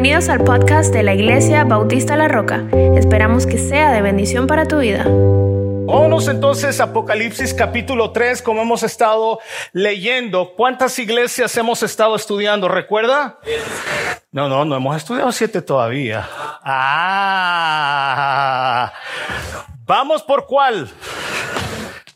[0.00, 2.62] Bienvenidos al podcast de la Iglesia Bautista La Roca.
[2.94, 5.02] Esperamos que sea de bendición para tu vida.
[5.02, 9.40] Vámonos entonces a Apocalipsis capítulo 3, como hemos estado
[9.72, 10.54] leyendo.
[10.54, 12.68] ¿Cuántas iglesias hemos estado estudiando?
[12.68, 13.40] ¿Recuerda?
[14.30, 16.28] No, no, no hemos estudiado siete todavía.
[16.62, 17.72] Ah,
[19.84, 20.88] vamos por cuál.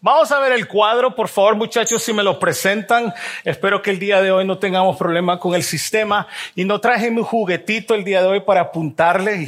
[0.05, 3.15] Vamos a ver el cuadro, por favor, muchachos, si me lo presentan.
[3.45, 6.27] Espero que el día de hoy no tengamos problema con el sistema.
[6.57, 9.43] Y no traje mi juguetito el día de hoy para apuntarle.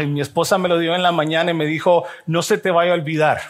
[0.00, 2.70] Y, mi esposa me lo dio en la mañana y me dijo, no se te
[2.70, 3.42] vaya a olvidar.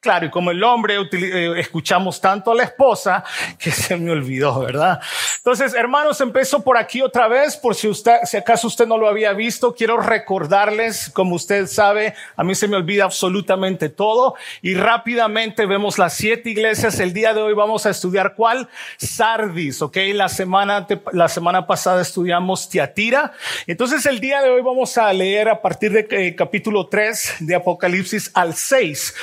[0.00, 3.24] Claro, y como el hombre eh, escuchamos tanto a la esposa
[3.58, 5.00] que se me olvidó, ¿verdad?
[5.38, 9.08] Entonces, hermanos, empiezo por aquí otra vez, por si usted, si acaso usted no lo
[9.08, 14.74] había visto, quiero recordarles, como usted sabe, a mí se me olvida absolutamente todo y
[14.74, 17.00] rápidamente vemos las siete iglesias.
[17.00, 18.68] El día de hoy vamos a estudiar cuál?
[18.96, 19.96] Sardis, ¿ok?
[20.14, 23.32] La semana, la semana pasada estudiamos Tiatira.
[23.66, 27.54] Entonces, el día de hoy vamos a leer a partir de eh, capítulo 3 de
[27.54, 29.14] Apocalipsis al 6.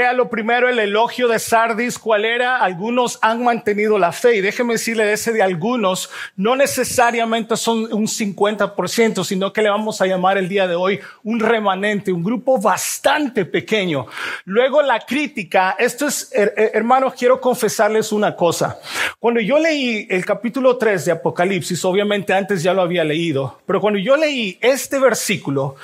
[0.00, 2.56] Vea lo primero, el elogio de Sardis, ¿cuál era?
[2.56, 8.06] Algunos han mantenido la fe y déjeme decirle ese de algunos, no necesariamente son un
[8.06, 12.58] 50%, sino que le vamos a llamar el día de hoy un remanente, un grupo
[12.58, 14.06] bastante pequeño.
[14.46, 18.80] Luego la crítica, esto es, hermanos, quiero confesarles una cosa.
[19.18, 23.82] Cuando yo leí el capítulo 3 de Apocalipsis, obviamente antes ya lo había leído, pero
[23.82, 25.76] cuando yo leí este versículo,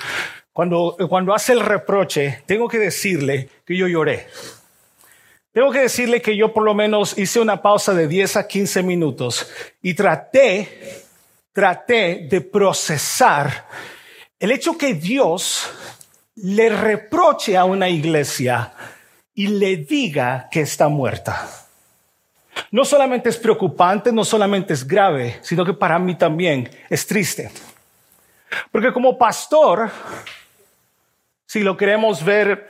[0.57, 4.25] cuando, cuando hace el reproche, tengo que decirle que yo lloré.
[5.51, 8.81] Tengo que decirle que yo por lo menos hice una pausa de 10 a 15
[8.81, 9.51] minutos
[9.83, 11.03] y traté,
[11.53, 13.67] traté de procesar
[14.39, 15.69] el hecho que Dios
[16.37, 18.73] le reproche a una iglesia
[19.35, 21.47] y le diga que está muerta.
[22.71, 27.51] No solamente es preocupante, no solamente es grave, sino que para mí también es triste.
[28.71, 29.91] Porque como pastor,
[31.47, 32.67] si lo queremos ver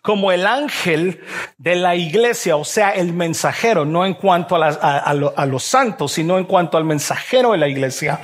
[0.00, 1.20] como el ángel
[1.58, 6.44] de la iglesia, o sea, el mensajero, no en cuanto a, los santos, sino en
[6.44, 8.20] cuanto al mensajero de la iglesia,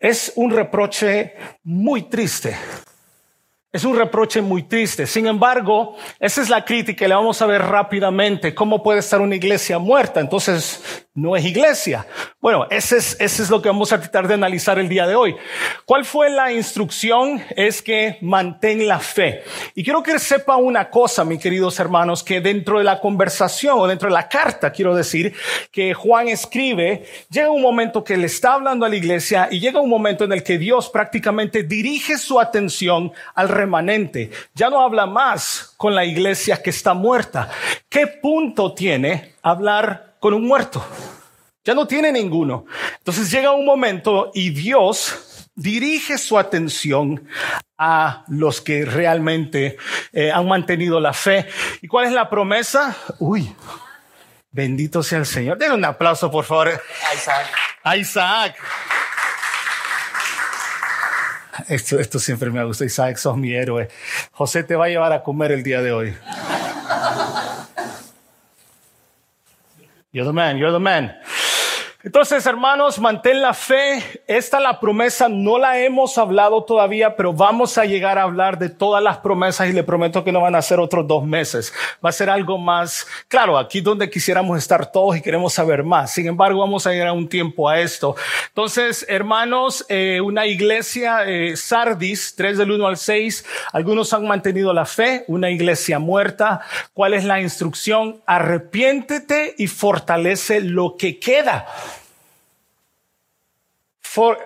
[0.00, 2.56] es un reproche muy triste.
[3.70, 5.06] Es un reproche muy triste.
[5.06, 9.20] Sin embargo, esa es la crítica y le vamos a ver rápidamente cómo puede estar
[9.20, 10.20] una iglesia muerta.
[10.20, 12.06] Entonces, no es iglesia.
[12.40, 15.16] Bueno, ese es, ese es lo que vamos a tratar de analizar el día de
[15.16, 15.34] hoy.
[15.84, 17.42] ¿Cuál fue la instrucción?
[17.56, 19.42] Es que mantén la fe.
[19.74, 23.86] Y quiero que sepa una cosa, mis queridos hermanos, que dentro de la conversación o
[23.86, 25.34] dentro de la carta, quiero decir,
[25.72, 29.80] que Juan escribe, llega un momento que le está hablando a la iglesia y llega
[29.80, 34.30] un momento en el que Dios prácticamente dirige su atención al remanente.
[34.54, 37.50] Ya no habla más con la iglesia que está muerta.
[37.88, 40.84] ¿Qué punto tiene hablar con un muerto.
[41.64, 42.64] Ya no tiene ninguno.
[42.98, 47.28] Entonces llega un momento y Dios dirige su atención
[47.76, 49.76] a los que realmente
[50.12, 51.46] eh, han mantenido la fe.
[51.82, 52.96] ¿Y cuál es la promesa?
[53.18, 53.54] Uy,
[54.50, 55.58] bendito sea el Señor.
[55.58, 56.68] Denle un aplauso, por favor.
[56.68, 57.46] A Isaac.
[57.82, 58.56] A Isaac.
[61.68, 62.84] Esto, esto siempre me gusta.
[62.84, 63.88] Isaac, sos mi héroe.
[64.32, 66.16] José te va a llevar a comer el día de hoy.
[70.10, 71.14] You're the man, you're the man.
[72.04, 74.22] Entonces, hermanos, mantén la fe.
[74.28, 78.68] Esta la promesa, no la hemos hablado todavía, pero vamos a llegar a hablar de
[78.68, 81.72] todas las promesas y le prometo que no van a ser otros dos meses.
[82.02, 86.12] Va a ser algo más, claro, aquí donde quisiéramos estar todos y queremos saber más.
[86.12, 88.14] Sin embargo, vamos a llegar a un tiempo a esto.
[88.46, 94.72] Entonces, hermanos, eh, una iglesia, eh, Sardis, 3 del 1 al 6, algunos han mantenido
[94.72, 96.60] la fe, una iglesia muerta.
[96.94, 98.22] ¿Cuál es la instrucción?
[98.24, 101.66] Arrepiéntete y fortalece lo que queda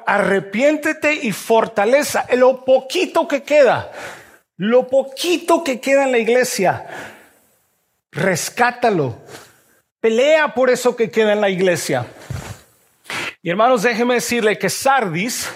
[0.07, 2.27] arrepiéntete y fortaleza.
[2.35, 3.91] Lo poquito que queda,
[4.57, 6.87] lo poquito que queda en la iglesia,
[8.11, 9.19] rescátalo.
[10.01, 12.07] Pelea por eso que queda en la iglesia.
[13.43, 15.49] Y hermanos, déjeme decirle que Sardis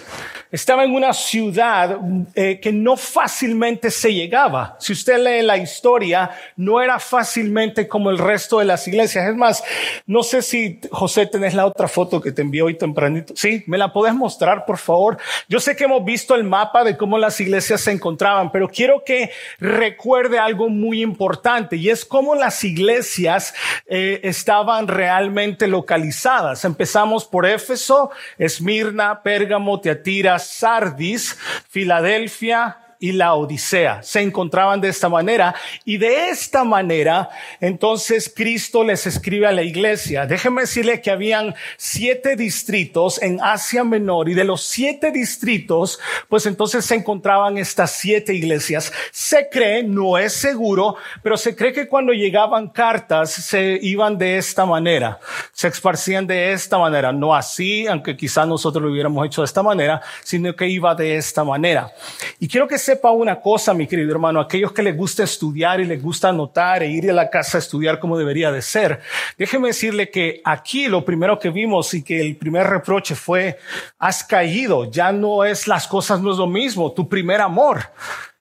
[0.50, 1.98] estaba en una ciudad
[2.34, 4.76] eh, que no fácilmente se llegaba.
[4.78, 9.28] Si usted lee la historia, no era fácilmente como el resto de las iglesias.
[9.28, 9.64] Es más,
[10.06, 13.34] no sé si José tenés la otra foto que te envió hoy tempranito.
[13.36, 15.18] Sí, me la podés mostrar, por favor.
[15.48, 19.02] Yo sé que hemos visto el mapa de cómo las iglesias se encontraban, pero quiero
[19.04, 23.54] que recuerde algo muy importante y es cómo las iglesias
[23.86, 26.64] eh, estaban realmente localizadas.
[26.64, 31.36] Empezamos por Éfeso, Esmirna, Pérgamo, Teatira, Sardis,
[31.68, 34.02] Filadelfia, y la Odisea.
[34.02, 35.54] Se encontraban de esta manera
[35.84, 40.26] y de esta manera entonces Cristo les escribe a la iglesia.
[40.26, 45.98] Déjenme decirle que habían siete distritos en Asia Menor y de los siete distritos
[46.28, 48.92] pues entonces se encontraban estas siete iglesias.
[49.12, 54.38] Se cree, no es seguro, pero se cree que cuando llegaban cartas se iban de
[54.38, 55.18] esta manera,
[55.52, 59.62] se esparcían de esta manera, no así, aunque quizás nosotros lo hubiéramos hecho de esta
[59.62, 61.92] manera, sino que iba de esta manera.
[62.38, 65.86] Y quiero que sepa una cosa, mi querido hermano, aquellos que les gusta estudiar y
[65.86, 69.00] les gusta anotar e ir a la casa a estudiar como debería de ser,
[69.36, 73.58] déjeme decirle que aquí lo primero que vimos y que el primer reproche fue,
[73.98, 77.80] has caído, ya no es las cosas, no es lo mismo, tu primer amor.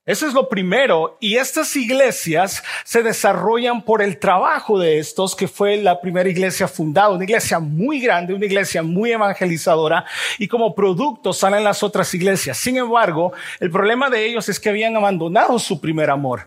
[0.06, 1.18] Eso es lo primero.
[1.20, 6.68] Y estas iglesias se desarrollan por el trabajo de estos, que fue la primera iglesia
[6.68, 10.06] fundada, una iglesia muy grande, una iglesia muy evangelizadora,
[10.38, 12.56] y como producto salen las otras iglesias.
[12.58, 16.46] Sin embargo, el problema de ellos es que habían abandonado su primer amor.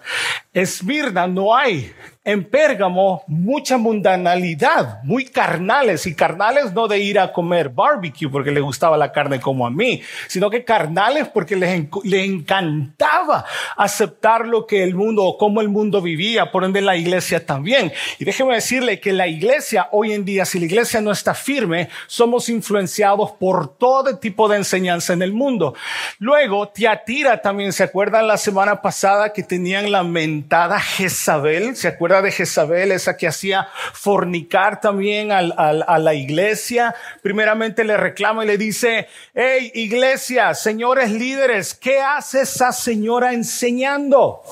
[0.52, 1.92] Esmirna no hay
[2.28, 8.50] en Pérgamo mucha mundanalidad, muy carnales, y carnales no de ir a comer barbecue porque
[8.50, 13.46] les gustaba la carne como a mí, sino que carnales porque les, les encantaba
[13.78, 17.94] aceptar lo que el mundo o cómo el mundo vivía, por ende la iglesia también.
[18.18, 21.88] Y déjeme decirle que la iglesia hoy en día, si la iglesia no está firme,
[22.08, 25.74] somos influenciados por todo tipo de enseñanza en el mundo.
[26.18, 31.74] Luego, Tiatira también, ¿se acuerdan la semana pasada que tenían la mentada Jezabel?
[31.74, 32.17] ¿Se acuerdan?
[32.22, 36.94] De Jezabel, esa que hacía fornicar también a la iglesia.
[37.22, 44.42] Primeramente le reclama y le dice, hey iglesia, señores líderes, ¿qué hace esa señora enseñando?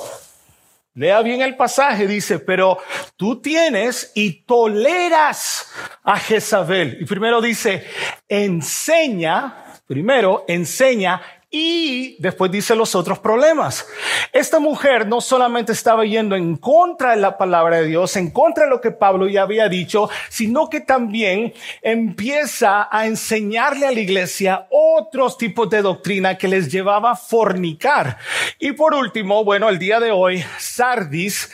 [0.95, 2.79] Lea bien el pasaje, dice, pero
[3.17, 5.71] tú tienes y toleras
[6.03, 6.97] a Jezabel.
[7.01, 7.87] Y primero dice,
[8.29, 11.21] enseña, primero enseña
[11.51, 13.87] y después dice los otros problemas.
[14.33, 18.65] Esta mujer no solamente estaba yendo en contra de la palabra de Dios, en contra
[18.65, 24.01] de lo que Pablo ya había dicho, sino que también empieza a enseñarle a la
[24.01, 28.19] iglesia otros tipos de doctrina que les llevaba a fornicar.
[28.59, 31.51] Y por último, bueno, el día de hoy, Sardis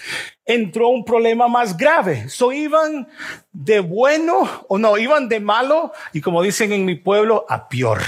[0.46, 2.28] entró un problema más grave.
[2.28, 3.08] So iban
[3.52, 8.00] de bueno o no, iban de malo y como dicen en mi pueblo, a peor.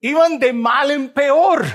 [0.00, 1.66] Iban de mal en peor.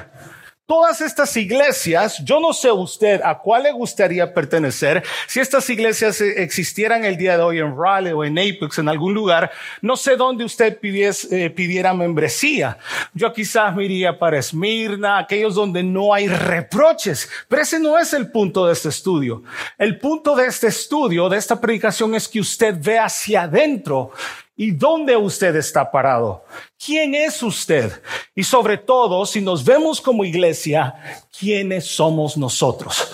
[0.67, 5.03] Todas estas iglesias, yo no sé usted a cuál le gustaría pertenecer.
[5.27, 9.13] Si estas iglesias existieran el día de hoy en Raleigh o en Apex, en algún
[9.13, 9.51] lugar,
[9.83, 12.79] no sé dónde usted pidiese, eh, pidiera membresía.
[13.13, 17.29] Yo quizás me iría para Esmirna, aquellos donde no hay reproches.
[17.47, 19.43] Pero ese no es el punto de este estudio.
[19.77, 24.13] El punto de este estudio, de esta predicación, es que usted ve hacia adentro
[24.57, 26.45] ¿Y dónde usted está parado?
[26.83, 27.91] ¿Quién es usted?
[28.33, 30.95] Y sobre todo, si nos vemos como iglesia,
[31.37, 33.11] ¿quiénes somos nosotros?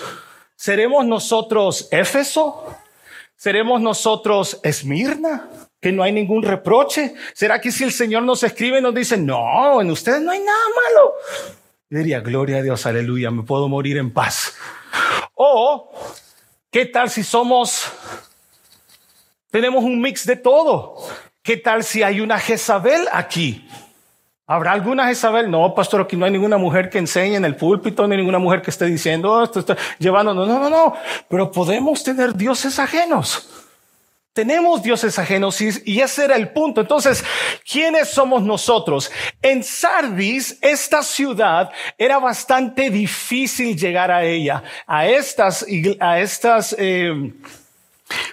[0.54, 2.64] ¿Seremos nosotros Éfeso?
[3.34, 5.48] ¿Seremos nosotros Esmirna?
[5.80, 7.14] Que no hay ningún reproche.
[7.34, 10.64] ¿Será que si el Señor nos escribe nos dice, no, en ustedes no hay nada
[10.68, 11.12] malo?
[11.90, 14.54] diría, gloria a Dios, aleluya, me puedo morir en paz.
[15.34, 15.92] O,
[16.70, 17.84] ¿qué tal si somos,
[19.50, 20.96] tenemos un mix de todo?
[21.42, 23.68] ¿Qué tal si hay una Jezabel aquí?
[24.46, 25.50] ¿Habrá alguna Jezabel?
[25.50, 28.62] No, pastor, aquí no hay ninguna mujer que enseñe en el púlpito, ni ninguna mujer
[28.62, 30.34] que esté diciendo oh, esto, está llevando.
[30.34, 30.94] No, no, no, no.
[31.28, 33.48] Pero podemos tener dioses ajenos.
[34.32, 36.80] Tenemos dioses ajenos y, ese era el punto.
[36.80, 37.24] Entonces,
[37.68, 39.10] ¿quiénes somos nosotros?
[39.42, 45.66] En Sardis, esta ciudad, era bastante difícil llegar a ella, a estas,
[45.98, 47.32] a estas, eh,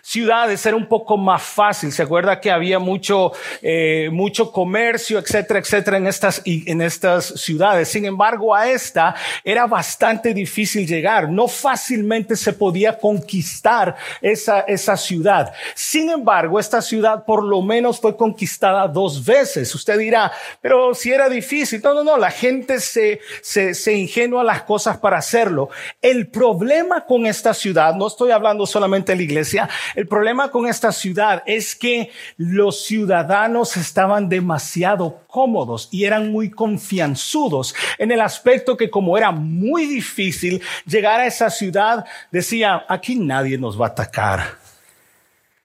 [0.09, 1.91] ciudades era un poco más fácil.
[1.91, 7.89] Se acuerda que había mucho, eh, mucho comercio, etcétera, etcétera, en estas, en estas ciudades.
[7.89, 9.13] Sin embargo, a esta
[9.43, 11.29] era bastante difícil llegar.
[11.29, 15.53] No fácilmente se podía conquistar esa, esa ciudad.
[15.75, 19.75] Sin embargo, esta ciudad por lo menos fue conquistada dos veces.
[19.75, 21.81] Usted dirá, pero si era difícil.
[21.83, 22.17] No, no, no.
[22.17, 25.69] La gente se, se, se ingenua las cosas para hacerlo.
[26.01, 30.65] El problema con esta ciudad, no estoy hablando solamente de la iglesia, el problema con
[30.65, 38.21] esta ciudad es que los ciudadanos estaban demasiado cómodos y eran muy confianzudos en el
[38.21, 43.87] aspecto que como era muy difícil llegar a esa ciudad, decía, aquí nadie nos va
[43.87, 44.55] a atacar.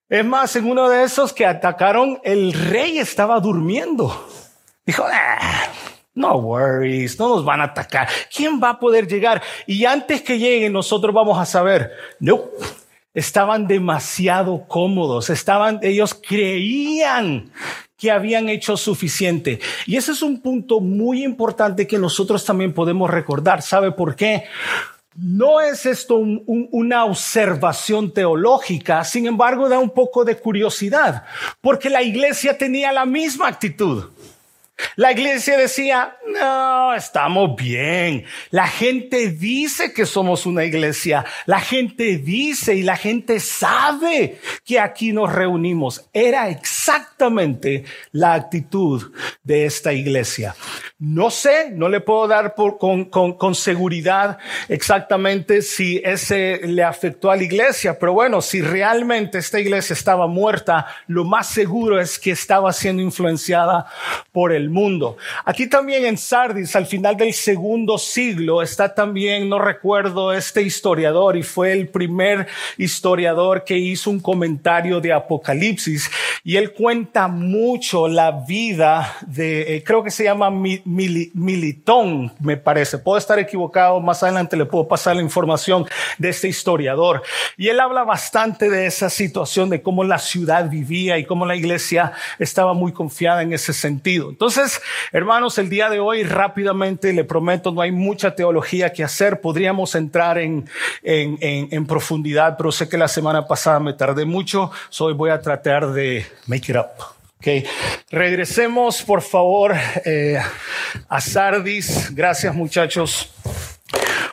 [0.08, 4.28] Es más, en uno de esos que atacaron, el rey estaba durmiendo.
[4.84, 5.04] Dijo,
[6.14, 8.08] no worries, no nos van a atacar.
[8.34, 9.40] ¿Quién va a poder llegar?
[9.68, 12.50] Y antes que lleguen, nosotros vamos a saber, no,
[13.14, 17.50] estaban demasiado cómodos, estaban, ellos creían
[17.96, 19.60] que habían hecho suficiente.
[19.86, 23.62] Y ese es un punto muy importante que nosotros también podemos recordar.
[23.62, 24.44] ¿Sabe por qué?
[25.16, 31.22] No es esto una observación teológica, sin embargo da un poco de curiosidad,
[31.60, 34.06] porque la iglesia tenía la misma actitud.
[34.96, 38.24] La iglesia decía, no, estamos bien.
[38.50, 41.24] La gente dice que somos una iglesia.
[41.46, 46.08] La gente dice y la gente sabe que aquí nos reunimos.
[46.12, 49.12] Era exactamente la actitud
[49.42, 50.54] de esta iglesia.
[50.98, 54.38] No sé, no le puedo dar con, con seguridad
[54.68, 60.26] exactamente si ese le afectó a la iglesia, pero bueno, si realmente esta iglesia estaba
[60.26, 63.86] muerta, lo más seguro es que estaba siendo influenciada
[64.32, 65.16] por el mundo.
[65.44, 71.36] Aquí también en Sardis, al final del segundo siglo, está también, no recuerdo, este historiador
[71.36, 72.46] y fue el primer
[72.78, 76.10] historiador que hizo un comentario de Apocalipsis
[76.42, 82.98] y él cuenta mucho la vida de, eh, creo que se llama Militón, me parece.
[82.98, 85.86] Puedo estar equivocado, más adelante le puedo pasar la información
[86.18, 87.22] de este historiador.
[87.56, 91.56] Y él habla bastante de esa situación, de cómo la ciudad vivía y cómo la
[91.56, 94.30] iglesia estaba muy confiada en ese sentido.
[94.30, 94.53] Entonces,
[95.12, 99.40] Hermanos, el día de hoy rápidamente, le prometo, no hay mucha teología que hacer.
[99.40, 100.68] Podríamos entrar en,
[101.02, 104.70] en, en, profundidad, pero sé que la semana pasada me tardé mucho.
[104.98, 107.14] Hoy voy a tratar de make it up.
[107.38, 107.64] Okay.
[108.10, 110.40] Regresemos, por favor, eh,
[111.08, 112.14] a Sardis.
[112.14, 113.30] Gracias, muchachos.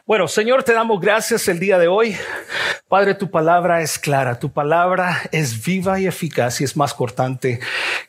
[0.08, 2.18] Bueno, Señor, te damos gracias el día de hoy.
[2.88, 7.60] Padre, tu palabra es clara, tu palabra es viva y eficaz y es más cortante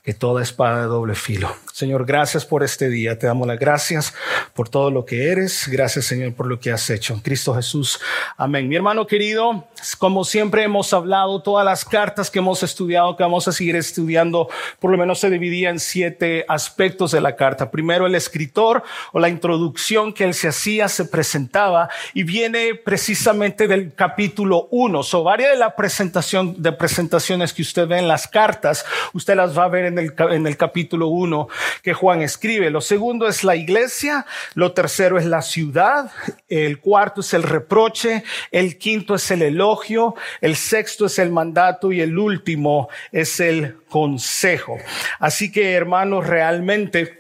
[0.03, 1.55] que toda espada de doble filo.
[1.73, 3.19] Señor, gracias por este día.
[3.19, 4.15] Te damos las gracias
[4.55, 5.69] por todo lo que eres.
[5.69, 7.15] Gracias, Señor, por lo que has hecho.
[7.15, 8.01] En Cristo Jesús.
[8.37, 8.69] Amén.
[8.69, 9.69] Mi hermano querido,
[9.99, 14.49] como siempre hemos hablado, todas las cartas que hemos estudiado, que vamos a seguir estudiando,
[14.81, 17.71] por lo menos se dividía en siete aspectos de la carta.
[17.71, 18.83] Primero, el escritor
[19.13, 21.82] o la introducción que él se hacía, se presentaba
[22.15, 25.03] y viene precisamente del capítulo uno.
[25.03, 29.57] So, varias de la presentación, de presentaciones que usted ve en las cartas, usted las
[29.57, 31.49] va a ver en el, en el capítulo uno
[31.83, 32.71] que Juan escribe.
[32.71, 36.11] Lo segundo es la iglesia, lo tercero es la ciudad,
[36.49, 41.93] el cuarto es el reproche, el quinto es el elogio, el sexto es el mandato
[41.93, 44.79] y el último es el consejo.
[45.19, 47.19] Así que hermanos, realmente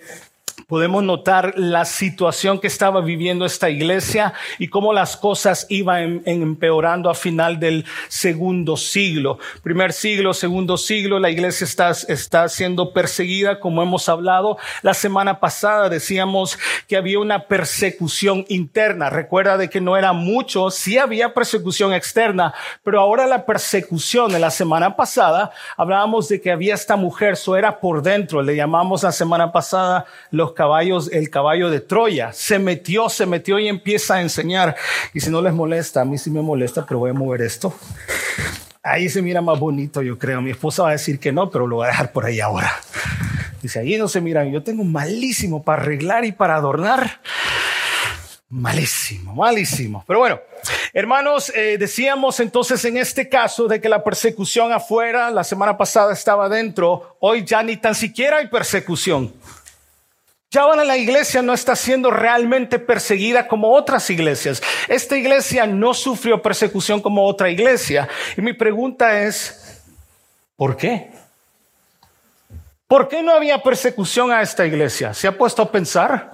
[0.72, 6.42] podemos notar la situación que estaba viviendo esta iglesia y cómo las cosas iban em,
[6.42, 9.38] empeorando a final del segundo siglo.
[9.62, 14.56] Primer siglo, segundo siglo, la iglesia está, está siendo perseguida, como hemos hablado.
[14.80, 19.10] La semana pasada decíamos que había una persecución interna.
[19.10, 24.40] Recuerda de que no era mucho, sí había persecución externa, pero ahora la persecución en
[24.40, 29.02] la semana pasada hablábamos de que había esta mujer, eso era por dentro, le llamamos
[29.02, 32.32] la semana pasada los caballos, el caballo de Troya.
[32.32, 34.76] Se metió, se metió y empieza a enseñar.
[35.12, 37.74] Y si no les molesta, a mí sí me molesta, pero voy a mover esto.
[38.80, 40.40] Ahí se mira más bonito, yo creo.
[40.40, 42.70] Mi esposa va a decir que no, pero lo voy a dejar por ahí ahora.
[43.60, 44.52] Dice, ahí no se miran.
[44.52, 47.20] Yo tengo malísimo para arreglar y para adornar.
[48.48, 50.04] Malísimo, malísimo.
[50.06, 50.40] Pero bueno,
[50.92, 56.12] hermanos, eh, decíamos entonces en este caso de que la persecución afuera, la semana pasada
[56.12, 59.32] estaba dentro, hoy ya ni tan siquiera hay persecución.
[60.52, 64.62] Ya ahora la iglesia no está siendo realmente perseguida como otras iglesias.
[64.86, 68.06] Esta iglesia no sufrió persecución como otra iglesia.
[68.36, 69.82] Y mi pregunta es,
[70.54, 71.10] ¿por qué?
[72.86, 75.14] ¿Por qué no había persecución a esta iglesia?
[75.14, 76.32] ¿Se ha puesto a pensar?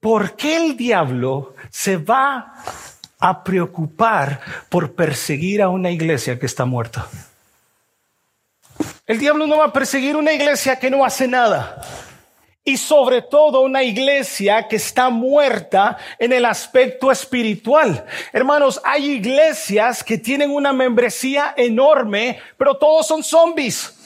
[0.00, 2.56] ¿Por qué el diablo se va
[3.18, 7.08] a preocupar por perseguir a una iglesia que está muerta?
[9.10, 11.82] El diablo no va a perseguir una iglesia que no hace nada.
[12.62, 18.06] Y sobre todo una iglesia que está muerta en el aspecto espiritual.
[18.32, 23.96] Hermanos, hay iglesias que tienen una membresía enorme, pero todos son zombies.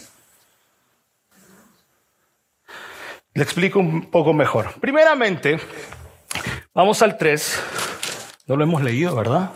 [3.34, 4.80] Le explico un poco mejor.
[4.80, 5.60] Primeramente,
[6.72, 7.62] vamos al 3.
[8.46, 9.50] No lo hemos leído, ¿verdad?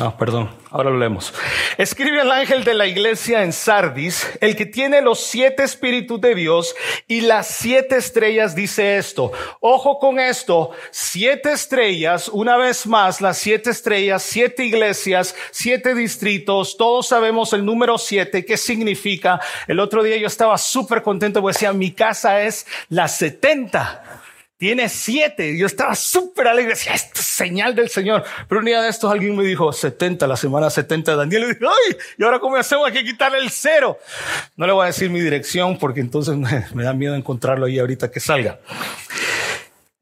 [0.00, 1.34] No, perdón, ahora lo leemos.
[1.76, 6.34] Escribe el ángel de la iglesia en Sardis, el que tiene los siete espíritus de
[6.34, 6.74] Dios
[7.06, 9.30] y las siete estrellas dice esto.
[9.60, 16.78] Ojo con esto, siete estrellas, una vez más, las siete estrellas, siete iglesias, siete distritos,
[16.78, 19.38] todos sabemos el número siete, qué significa.
[19.68, 24.19] El otro día yo estaba súper contento porque decía, mi casa es la setenta.
[24.60, 25.56] Tiene siete.
[25.56, 28.24] Yo estaba súper alegre, decía, esto es señal del Señor.
[28.46, 31.44] Pero un día de estos alguien me dijo, 70, la semana 70 de Daniel.
[31.44, 32.86] Y dije, ay, ¿y ahora cómo hacemos?
[32.86, 33.98] Hay que quitarle el cero.
[34.56, 37.78] No le voy a decir mi dirección porque entonces me, me da miedo encontrarlo ahí
[37.78, 38.60] ahorita que salga.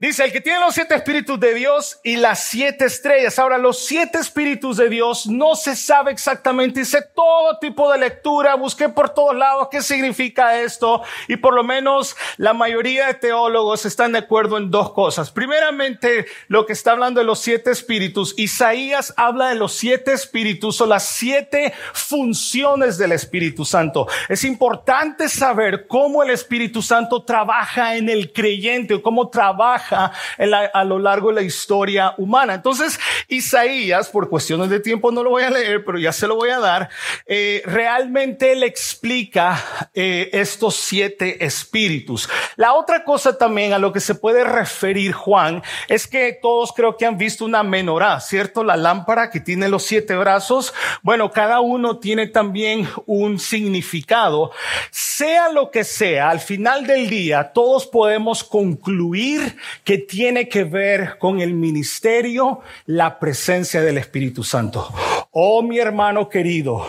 [0.01, 3.37] Dice, el que tiene los siete espíritus de Dios y las siete estrellas.
[3.41, 6.83] Ahora, los siete espíritus de Dios no se sabe exactamente.
[6.83, 11.03] Hice todo tipo de lectura, busqué por todos lados qué significa esto.
[11.27, 15.33] Y por lo menos la mayoría de teólogos están de acuerdo en dos cosas.
[15.33, 18.35] Primeramente, lo que está hablando de los siete espíritus.
[18.37, 24.07] Isaías habla de los siete espíritus o las siete funciones del Espíritu Santo.
[24.29, 30.85] Es importante saber cómo el Espíritu Santo trabaja en el creyente o cómo trabaja a
[30.85, 32.55] lo largo de la historia humana.
[32.55, 36.37] Entonces, Isaías, por cuestiones de tiempo no lo voy a leer, pero ya se lo
[36.37, 36.89] voy a dar,
[37.27, 39.63] eh, realmente le explica
[39.95, 42.29] eh, estos siete espíritus.
[42.57, 46.97] La otra cosa también a lo que se puede referir Juan es que todos creo
[46.97, 48.65] que han visto una menorá, ¿cierto?
[48.65, 50.75] La lámpara que tiene los siete brazos.
[51.03, 54.53] Bueno, cada uno tiene también un significado.
[54.91, 61.19] Sea lo que sea, al final del día todos podemos concluir que tiene que ver
[61.19, 64.93] con el ministerio, la presencia del Espíritu Santo.
[65.31, 66.87] Oh, mi hermano querido,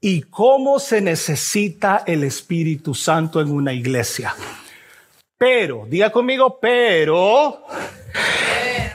[0.00, 4.34] ¿y cómo se necesita el Espíritu Santo en una iglesia?
[5.38, 7.64] Pero, diga conmigo, pero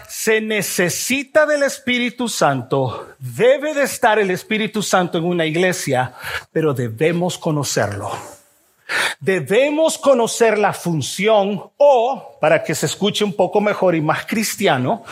[0.07, 6.13] se necesita del Espíritu Santo, debe de estar el Espíritu Santo en una iglesia,
[6.51, 8.11] pero debemos conocerlo.
[9.19, 15.03] Debemos conocer la función o, para que se escuche un poco mejor y más cristiano,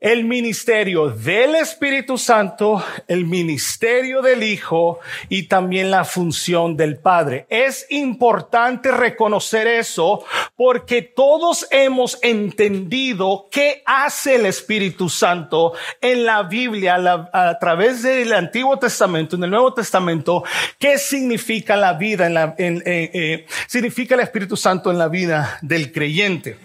[0.00, 7.46] el ministerio del Espíritu Santo, el ministerio del Hijo y también la función del Padre.
[7.50, 10.24] Es importante reconocer eso
[10.56, 16.96] porque todos hemos entendido qué hace el Espíritu Santo en la Biblia
[17.32, 20.42] a, través del Antiguo Testamento, en el Nuevo Testamento,
[20.78, 25.58] qué significa la vida, en la, eh, eh, significa el Espíritu Santo en la vida
[25.60, 26.58] del creyente.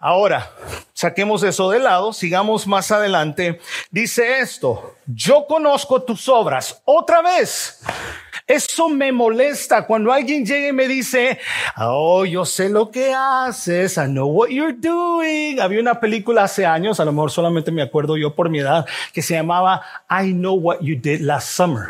[0.00, 0.50] Ahora,
[1.04, 3.60] saquemos eso de lado, sigamos más adelante.
[3.90, 6.80] Dice esto, yo conozco tus obras.
[6.86, 7.82] Otra vez,
[8.46, 11.38] eso me molesta cuando alguien llega y me dice,
[11.76, 15.60] oh, yo sé lo que haces, I know what you're doing.
[15.60, 18.86] Había una película hace años, a lo mejor solamente me acuerdo yo por mi edad,
[19.12, 21.88] que se llamaba I Know What You Did Last Summer.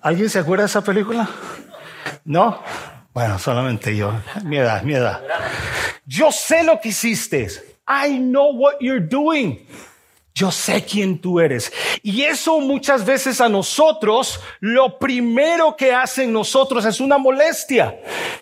[0.00, 1.28] ¿Alguien se acuerda de esa película?
[2.24, 2.60] ¿No?
[3.12, 4.12] Bueno, solamente yo.
[4.44, 5.22] Mi edad, mi edad.
[6.06, 7.48] Yo sé lo que hiciste.
[7.86, 9.66] I know what you're doing.
[10.34, 11.70] Yo sé quién tú eres.
[12.02, 17.98] Y eso muchas veces a nosotros, lo primero que hacen nosotros es una molestia.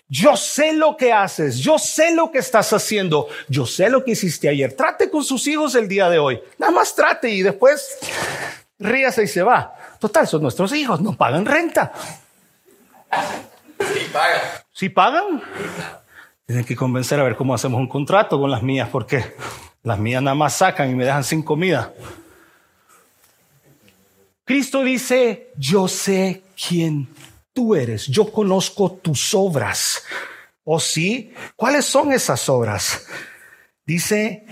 [0.07, 4.11] Yo sé lo que haces, yo sé lo que estás haciendo, yo sé lo que
[4.11, 4.73] hiciste ayer.
[4.73, 6.41] Trate con sus hijos el día de hoy.
[6.57, 7.97] Nada más trate y después
[8.79, 9.75] ríase y se va.
[9.99, 11.91] Total, son nuestros hijos, no pagan renta.
[13.93, 14.41] Sí pagan.
[14.71, 15.41] ¿Sí pagan?
[16.45, 19.35] Tienen que convencer a ver cómo hacemos un contrato con las mías, porque
[19.83, 21.93] las mías nada más sacan y me dejan sin comida.
[24.43, 27.07] Cristo dice, yo sé quién
[27.53, 30.03] tú eres, yo conozco tus obras.
[30.63, 31.33] ¿O sí?
[31.55, 33.07] ¿Cuáles son esas obras?
[33.85, 34.45] Dice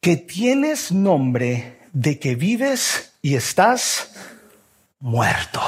[0.00, 4.12] que tienes nombre de que vives y estás
[4.98, 5.60] muerto.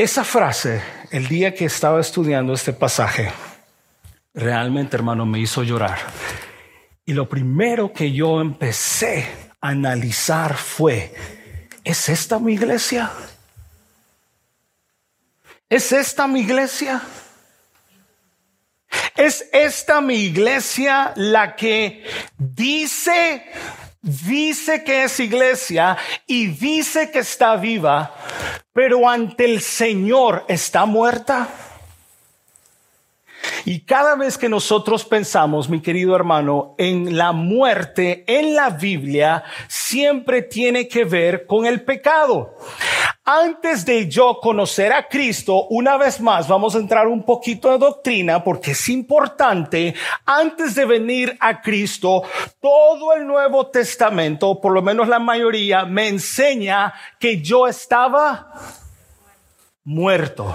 [0.00, 3.30] Esa frase, el día que estaba estudiando este pasaje,
[4.32, 5.98] realmente, hermano, me hizo llorar.
[7.04, 9.28] Y lo primero que yo empecé
[9.60, 11.14] a analizar fue,
[11.84, 13.10] ¿es esta mi iglesia?
[15.68, 17.02] ¿Es esta mi iglesia?
[19.14, 22.04] ¿Es esta mi iglesia la que
[22.38, 23.44] dice
[24.02, 28.14] dice que es iglesia y dice que está viva,
[28.72, 31.48] pero ante el Señor está muerta.
[33.64, 39.44] Y cada vez que nosotros pensamos, mi querido hermano, en la muerte en la Biblia,
[39.68, 42.56] siempre tiene que ver con el pecado.
[43.32, 47.78] Antes de yo conocer a Cristo, una vez más vamos a entrar un poquito de
[47.78, 49.94] doctrina porque es importante.
[50.26, 52.24] Antes de venir a Cristo,
[52.60, 58.50] todo el Nuevo Testamento, por lo menos la mayoría, me enseña que yo estaba
[59.84, 60.52] muerto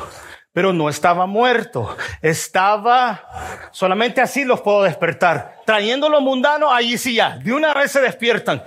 [0.51, 5.57] pero no estaba muerto, estaba solamente así los puedo despertar.
[5.65, 8.63] Trayendo lo mundano, allí sí ya, de una vez se despiertan.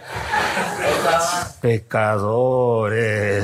[1.63, 3.39] Pecadores.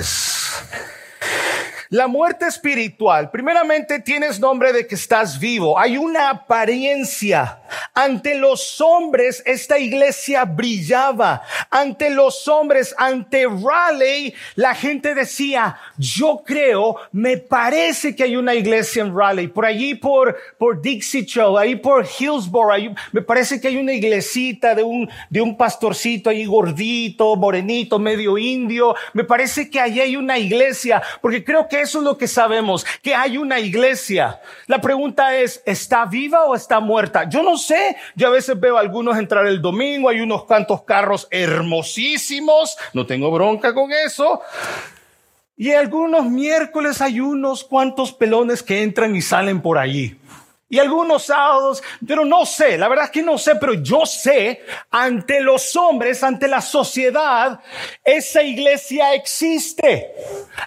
[1.95, 5.79] La muerte espiritual, primeramente tienes nombre de que estás vivo.
[5.79, 7.61] Hay una apariencia.
[7.95, 11.43] Ante los hombres esta iglesia brillaba.
[11.71, 18.57] Ante los hombres, ante Raleigh, la gente decía, yo creo, me parece que hay una
[18.57, 19.47] iglesia en Raleigh.
[19.47, 24.75] Por allí, por, por Dixie Show, ahí por Hillsborough, me parece que hay una iglesita
[24.75, 28.97] de un, de un pastorcito ahí gordito, morenito, medio indio.
[29.13, 32.85] Me parece que allí hay una iglesia, porque creo que eso es lo que sabemos,
[33.03, 34.41] que hay una iglesia.
[34.67, 37.29] La pregunta es, ¿está viva o está muerta?
[37.29, 37.97] Yo no sé.
[38.17, 43.07] Yo a veces veo a algunos entrar el domingo, hay unos cuantos carros hermosísimos, no
[43.07, 44.41] tengo bronca con eso.
[45.57, 50.19] Y algunos miércoles hay unos cuantos pelones que entran y salen por allí
[50.75, 54.61] y algunos sábados, pero no sé, la verdad es que no sé, pero yo sé,
[54.91, 57.61] ante los hombres, ante la sociedad,
[58.03, 60.11] esa iglesia existe.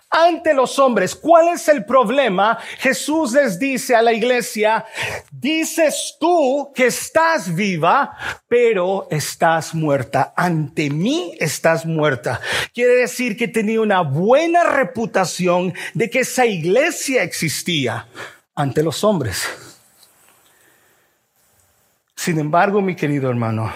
[0.09, 2.57] Ante los hombres, ¿cuál es el problema?
[2.77, 4.85] Jesús les dice a la iglesia,
[5.29, 8.17] dices tú que estás viva,
[8.47, 10.33] pero estás muerta.
[10.37, 12.39] Ante mí estás muerta.
[12.73, 18.07] Quiere decir que tenía una buena reputación de que esa iglesia existía
[18.55, 19.45] ante los hombres.
[22.17, 23.71] Sin embargo, mi querido hermano,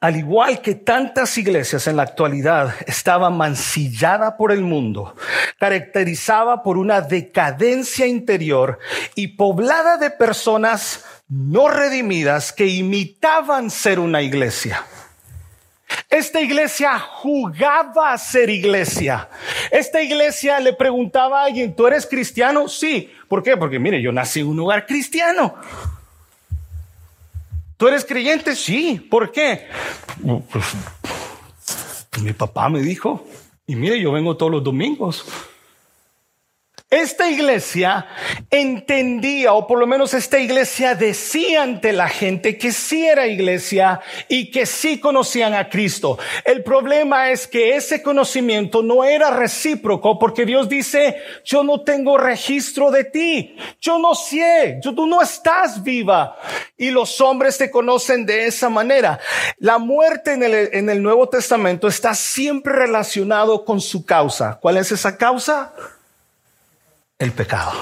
[0.00, 5.16] al igual que tantas iglesias en la actualidad estaba mancillada por el mundo,
[5.58, 8.78] caracterizada por una decadencia interior
[9.16, 14.84] y poblada de personas no redimidas que imitaban ser una iglesia.
[16.10, 19.28] Esta iglesia jugaba a ser iglesia.
[19.70, 22.68] Esta iglesia le preguntaba a alguien, ¿tú eres cristiano?
[22.68, 23.10] Sí.
[23.26, 23.56] ¿Por qué?
[23.56, 25.56] Porque mire, yo nací en un lugar cristiano.
[27.78, 28.56] ¿Tú eres creyente?
[28.56, 29.00] Sí.
[29.08, 29.68] ¿Por qué?
[30.50, 30.64] Pues,
[32.20, 33.24] mi papá me dijo,
[33.68, 35.24] y mire, yo vengo todos los domingos.
[36.90, 38.06] Esta iglesia
[38.50, 44.00] entendía, o por lo menos esta iglesia decía ante la gente que sí era iglesia
[44.26, 46.18] y que sí conocían a Cristo.
[46.46, 52.16] El problema es que ese conocimiento no era recíproco porque Dios dice, yo no tengo
[52.16, 56.38] registro de ti, yo no sé, tú no estás viva.
[56.78, 59.20] Y los hombres te conocen de esa manera.
[59.58, 64.58] La muerte en el, en el Nuevo Testamento está siempre relacionado con su causa.
[64.58, 65.74] ¿Cuál es esa causa?
[67.18, 67.72] El pecado.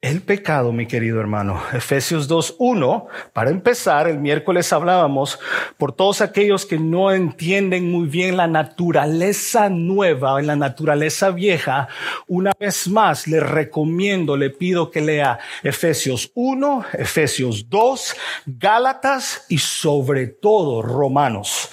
[0.00, 1.62] El pecado, mi querido hermano.
[1.72, 5.38] Efesios 2.1, para empezar, el miércoles hablábamos
[5.78, 11.88] por todos aquellos que no entienden muy bien la naturaleza nueva, la naturaleza vieja.
[12.26, 18.16] Una vez más, le recomiendo, le pido que lea Efesios 1, Efesios 2,
[18.46, 21.70] Gálatas y sobre todo Romanos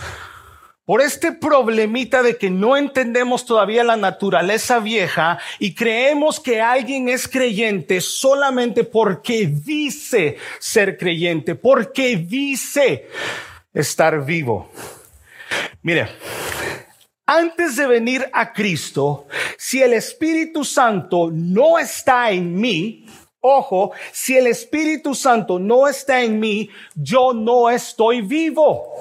[0.85, 7.07] por este problemita de que no entendemos todavía la naturaleza vieja y creemos que alguien
[7.07, 13.07] es creyente solamente porque dice ser creyente, porque dice
[13.73, 14.71] estar vivo.
[15.83, 16.09] Mire,
[17.25, 23.05] antes de venir a Cristo, si el Espíritu Santo no está en mí,
[23.39, 28.93] ojo, si el Espíritu Santo no está en mí, yo no estoy vivo.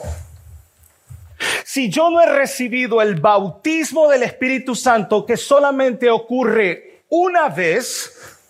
[1.64, 8.40] Si yo no he recibido el bautismo del Espíritu Santo que solamente ocurre una vez,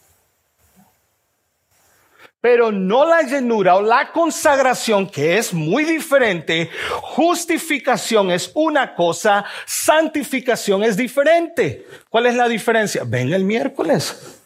[2.40, 6.70] pero no la llenura o la consagración, que es muy diferente.
[7.02, 11.86] Justificación es una cosa, santificación es diferente.
[12.08, 13.02] ¿Cuál es la diferencia?
[13.06, 14.38] Ven el miércoles.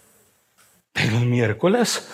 [0.92, 2.08] Ven el miércoles.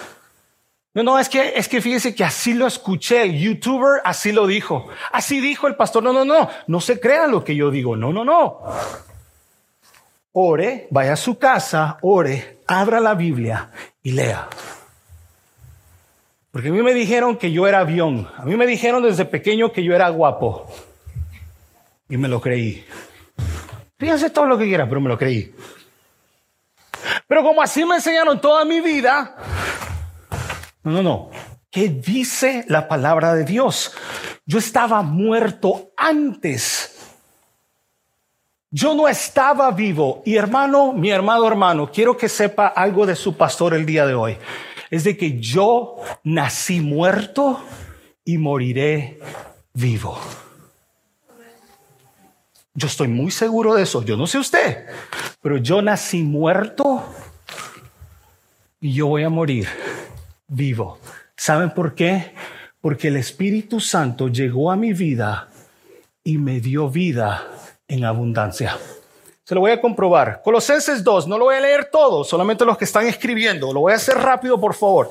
[0.93, 4.47] No, no, es que, es que fíjese que así lo escuché, el youtuber así lo
[4.47, 4.89] dijo.
[5.13, 6.03] Así dijo el pastor.
[6.03, 7.97] No, no, no, no se crean lo que yo digo.
[7.97, 8.61] No, no, no.
[10.33, 13.71] Ore, vaya a su casa, ore, abra la Biblia
[14.03, 14.49] y lea.
[16.51, 18.29] Porque a mí me dijeron que yo era avión.
[18.37, 20.67] A mí me dijeron desde pequeño que yo era guapo.
[22.09, 22.85] Y me lo creí.
[23.97, 25.55] Fíjense todo lo que quiera, pero me lo creí.
[27.29, 29.37] Pero como así me enseñaron toda mi vida,
[30.83, 31.31] no, no, no.
[31.71, 33.93] ¿Qué dice la palabra de Dios?
[34.45, 36.99] Yo estaba muerto antes.
[38.71, 40.23] Yo no estaba vivo.
[40.25, 44.15] Y hermano, mi hermano hermano, quiero que sepa algo de su pastor el día de
[44.15, 44.37] hoy.
[44.91, 47.61] Es de que yo nací muerto
[48.25, 49.21] y moriré
[49.73, 50.19] vivo.
[52.75, 54.03] Yo estoy muy seguro de eso.
[54.05, 54.87] Yo no sé usted,
[55.41, 57.05] pero yo nací muerto
[58.81, 59.69] y yo voy a morir
[60.51, 60.99] vivo.
[61.37, 62.35] ¿Saben por qué?
[62.81, 65.49] Porque el Espíritu Santo llegó a mi vida
[66.23, 67.47] y me dio vida
[67.89, 68.77] en abundancia.
[69.45, 70.43] Se lo voy a comprobar.
[70.45, 73.73] Colosenses 2, no lo voy a leer todo, solamente los que están escribiendo.
[73.73, 75.11] Lo voy a hacer rápido, por favor.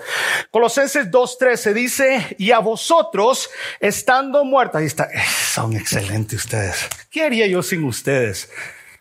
[0.50, 3.50] Colosenses 2.13 dice, y a vosotros,
[3.82, 5.22] estando muertos, ahí está, eh,
[5.52, 6.88] son excelentes ustedes.
[7.10, 8.50] ¿Qué haría yo sin ustedes?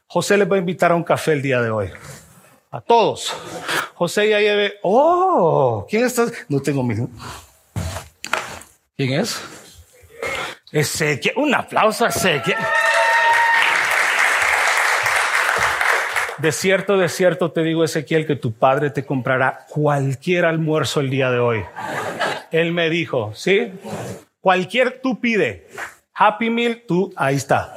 [0.09, 1.91] José les va a invitar a un café el día de hoy.
[2.71, 3.35] A todos.
[3.95, 6.27] José ya lleve, oh, ¿quién está?
[6.49, 6.95] No tengo mi...
[8.97, 9.41] ¿Quién es?
[10.71, 11.35] Ezequiel.
[11.37, 12.59] Un aplauso a Ezequiel.
[16.39, 21.11] De cierto, de cierto te digo, Ezequiel, que tu padre te comprará cualquier almuerzo el
[21.11, 21.65] día de hoy.
[22.51, 23.73] Él me dijo, ¿sí?
[24.41, 25.69] Cualquier tú pide.
[26.15, 27.77] Happy Meal, tú, ahí está.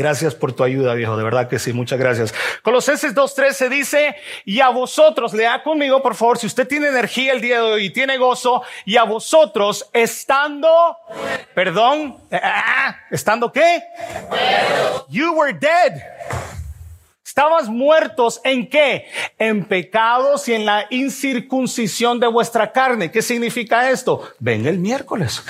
[0.00, 1.14] Gracias por tu ayuda, viejo.
[1.14, 2.32] De verdad que sí, muchas gracias.
[2.62, 7.42] Colosenses 2.13 dice, y a vosotros, lea conmigo, por favor, si usted tiene energía el
[7.42, 10.96] día de hoy y tiene gozo, y a vosotros, estando,
[11.54, 13.82] perdón, ah, ¿estando qué?
[15.10, 16.00] You were dead.
[17.22, 19.04] Estabas muertos en qué?
[19.38, 23.10] En pecados y en la incircuncisión de vuestra carne.
[23.10, 24.32] ¿Qué significa esto?
[24.38, 25.44] Venga el miércoles.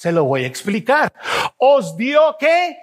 [0.00, 1.12] Se lo voy a explicar.
[1.58, 2.78] ¿Os dio qué?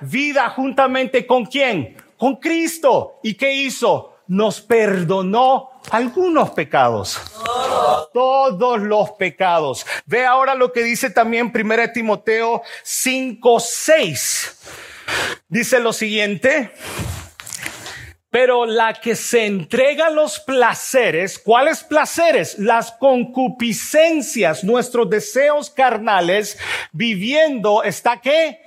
[0.00, 1.94] Vida juntamente con quién?
[2.16, 3.20] Con Cristo.
[3.22, 4.16] ¿Y qué hizo?
[4.28, 7.20] Nos perdonó algunos pecados.
[8.14, 9.84] Todos los pecados.
[10.06, 14.58] Ve ahora lo que dice también 1 Timoteo 5, 6.
[15.50, 16.72] Dice lo siguiente.
[18.32, 22.58] Pero la que se entrega los placeres, ¿cuáles placeres?
[22.58, 26.58] Las concupiscencias, nuestros deseos carnales,
[26.92, 28.58] viviendo, ¿está qué?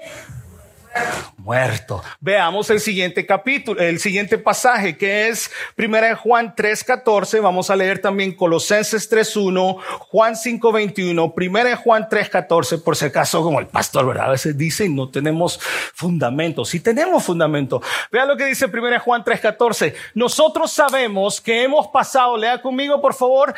[1.45, 2.03] Muerto.
[2.19, 7.75] Veamos el siguiente capítulo, el siguiente pasaje que es Primera de Juan 3:14, vamos a
[7.75, 13.67] leer también Colosenses 3:1, Juan 5:21, Primera de Juan 3:14, por si acaso como el
[13.67, 14.25] pastor, ¿verdad?
[14.25, 15.59] A veces dice no tenemos
[15.93, 16.65] fundamento.
[16.65, 17.79] Sí tenemos fundamento.
[18.11, 19.93] Vea lo que dice Primera de Juan 3:14.
[20.15, 23.53] Nosotros sabemos que hemos pasado, lea conmigo por favor,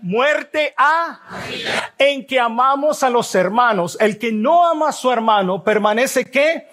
[0.00, 1.20] muerte a
[1.98, 3.98] en que amamos a los hermanos.
[4.00, 6.66] El que no ama a su hermano permanece que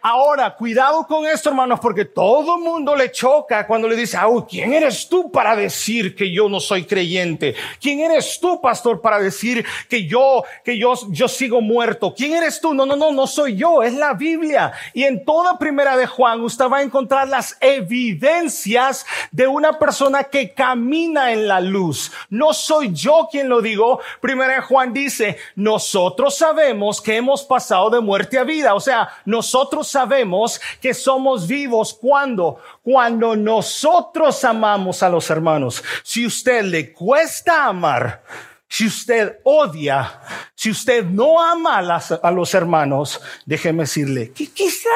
[0.00, 4.72] Ahora, cuidado con esto, hermanos, porque todo el mundo le choca cuando le dice, ¿quién
[4.72, 7.54] eres tú para decir que yo no soy creyente?
[7.80, 12.14] ¿Quién eres tú, pastor, para decir que yo, que yo, yo sigo muerto?
[12.14, 12.74] ¿Quién eres tú?
[12.74, 14.72] No, no, no, no soy yo, es la Biblia.
[14.94, 20.24] Y en toda primera de Juan, usted va a encontrar las evidencias de una persona
[20.24, 22.12] que camina en la luz.
[22.28, 24.00] No soy yo quien lo digo.
[24.20, 28.74] Primera de Juan dice, nosotros sabemos que hemos pasado de muerte a vida.
[28.74, 35.82] O sea, nosotros sabemos que somos vivos cuando, cuando nosotros amamos a los hermanos.
[36.02, 38.22] Si usted le cuesta amar,
[38.68, 40.20] si usted odia,
[40.54, 44.88] si usted no ama a, los hermanos, déjeme decirle que quizá,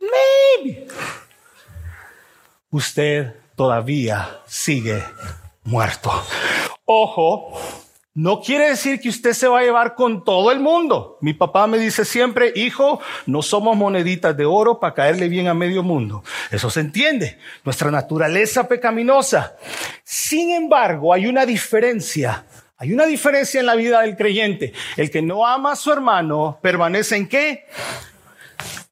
[0.00, 0.88] maybe,
[2.70, 5.04] usted todavía sigue
[5.62, 6.10] muerto.
[6.84, 7.85] Ojo,
[8.16, 11.18] no quiere decir que usted se va a llevar con todo el mundo.
[11.20, 15.54] Mi papá me dice siempre, hijo, no somos moneditas de oro para caerle bien a
[15.54, 16.24] medio mundo.
[16.50, 17.36] Eso se entiende.
[17.62, 19.56] Nuestra naturaleza pecaminosa.
[20.02, 22.46] Sin embargo, hay una diferencia.
[22.78, 24.72] Hay una diferencia en la vida del creyente.
[24.96, 27.66] El que no ama a su hermano permanece en qué?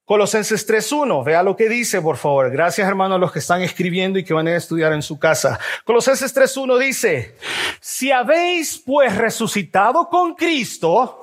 [0.05, 2.51] Colosenses 3.1, vea lo que dice, por favor.
[2.51, 5.59] Gracias, hermanos, a los que están escribiendo y que van a estudiar en su casa.
[5.85, 7.37] Colosenses 3.1 dice,
[7.81, 11.23] si habéis pues resucitado con Cristo,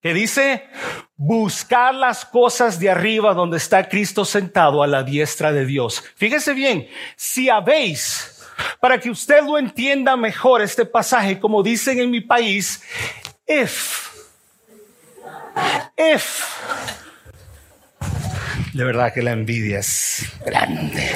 [0.00, 0.64] que dice,
[1.14, 6.02] buscar las cosas de arriba donde está Cristo sentado a la diestra de Dios.
[6.16, 8.46] Fíjese bien, si habéis,
[8.80, 12.82] para que usted lo entienda mejor este pasaje, como dicen en mi país,
[13.46, 14.08] if,
[15.98, 16.46] if,
[18.72, 21.10] de verdad que la envidia es grande.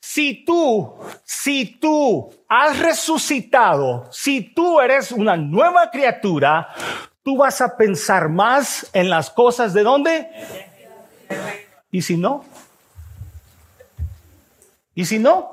[0.00, 0.94] Si tú,
[1.24, 6.68] si tú has resucitado, si tú eres una nueva criatura,
[7.22, 10.28] tú vas a pensar más en las cosas de dónde.
[11.90, 12.44] ¿Y si no?
[14.94, 15.52] ¿Y si no?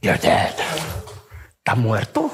[0.00, 0.54] You're dead.
[1.58, 2.30] ¿Está muerto?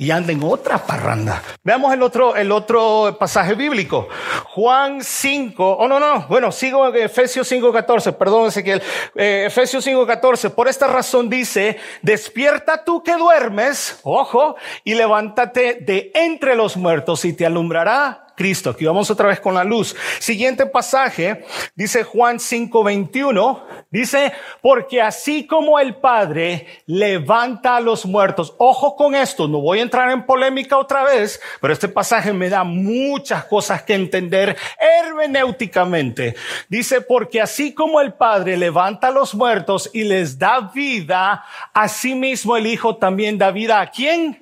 [0.00, 1.42] Y anda en otra parranda.
[1.64, 4.08] Veamos el otro, el otro pasaje bíblico.
[4.44, 8.80] Juan 5, oh no, no, bueno, sigo en Efesios 5.14, perdón Ezequiel,
[9.16, 16.12] eh, Efesios 5.14, por esta razón dice, despierta tú que duermes, ojo, y levántate de
[16.14, 18.70] entre los muertos y te alumbrará Cristo.
[18.70, 19.96] Aquí vamos otra vez con la luz.
[20.20, 28.54] Siguiente pasaje, dice Juan 5:21, dice, porque así como el Padre levanta a los muertos,
[28.58, 32.48] ojo con esto, no voy a entrar en polémica otra vez, pero este pasaje me
[32.48, 36.36] da muchas cosas que entender hermenéuticamente.
[36.68, 42.14] Dice, porque así como el Padre levanta a los muertos y les da vida, así
[42.14, 44.40] mismo el Hijo también da vida a quién?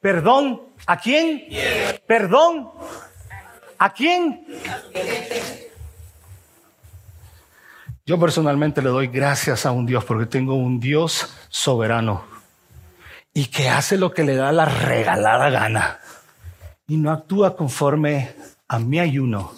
[0.00, 1.44] Perdón, ¿a quién?
[2.06, 2.70] Perdón,
[3.78, 4.46] ¿a quién?
[8.06, 12.24] Yo personalmente le doy gracias a un Dios porque tengo un Dios soberano
[13.34, 16.00] y que hace lo que le da la regalada gana
[16.86, 18.34] y no actúa conforme
[18.66, 19.52] a mi ayuno,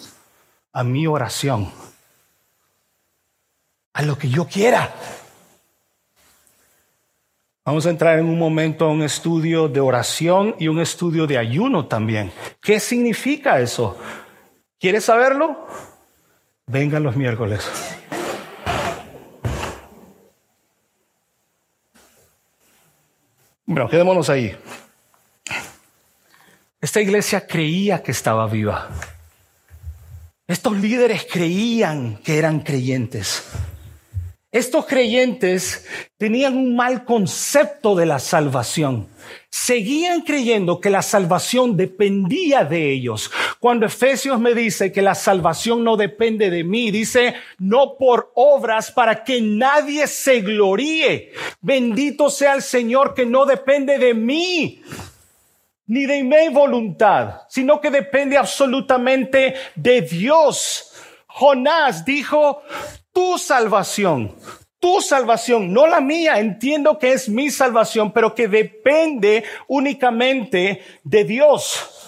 [0.73, 1.71] a mi oración,
[3.93, 4.93] a lo que yo quiera.
[7.63, 11.37] Vamos a entrar en un momento a un estudio de oración y un estudio de
[11.37, 12.31] ayuno también.
[12.59, 13.97] ¿Qué significa eso?
[14.79, 15.67] ¿Quieres saberlo?
[16.65, 17.69] Vengan los miércoles.
[23.65, 24.57] Bueno, quedémonos ahí.
[26.81, 28.89] Esta iglesia creía que estaba viva.
[30.47, 33.43] Estos líderes creían que eran creyentes.
[34.51, 35.87] Estos creyentes
[36.17, 39.07] tenían un mal concepto de la salvación.
[39.49, 43.31] Seguían creyendo que la salvación dependía de ellos.
[43.61, 48.91] Cuando Efesios me dice que la salvación no depende de mí, dice no por obras
[48.91, 51.31] para que nadie se gloríe.
[51.61, 54.81] Bendito sea el Señor que no depende de mí
[55.87, 60.91] ni de mi voluntad, sino que depende absolutamente de Dios.
[61.27, 62.61] Jonás dijo,
[63.13, 64.35] tu salvación,
[64.79, 71.23] tu salvación, no la mía, entiendo que es mi salvación, pero que depende únicamente de
[71.23, 72.01] Dios.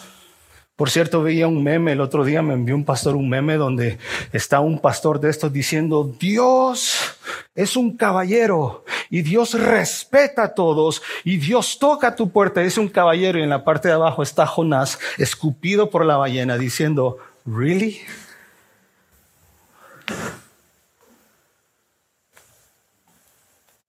[0.76, 4.00] Por cierto, veía un meme, el otro día me envió un pastor un meme donde
[4.32, 7.16] está un pastor de estos diciendo, Dios
[7.54, 12.90] es un caballero y Dios respeta a todos y Dios toca tu puerta, dice un
[12.90, 18.02] caballero y en la parte de abajo está Jonás escupido por la ballena diciendo, ¿really?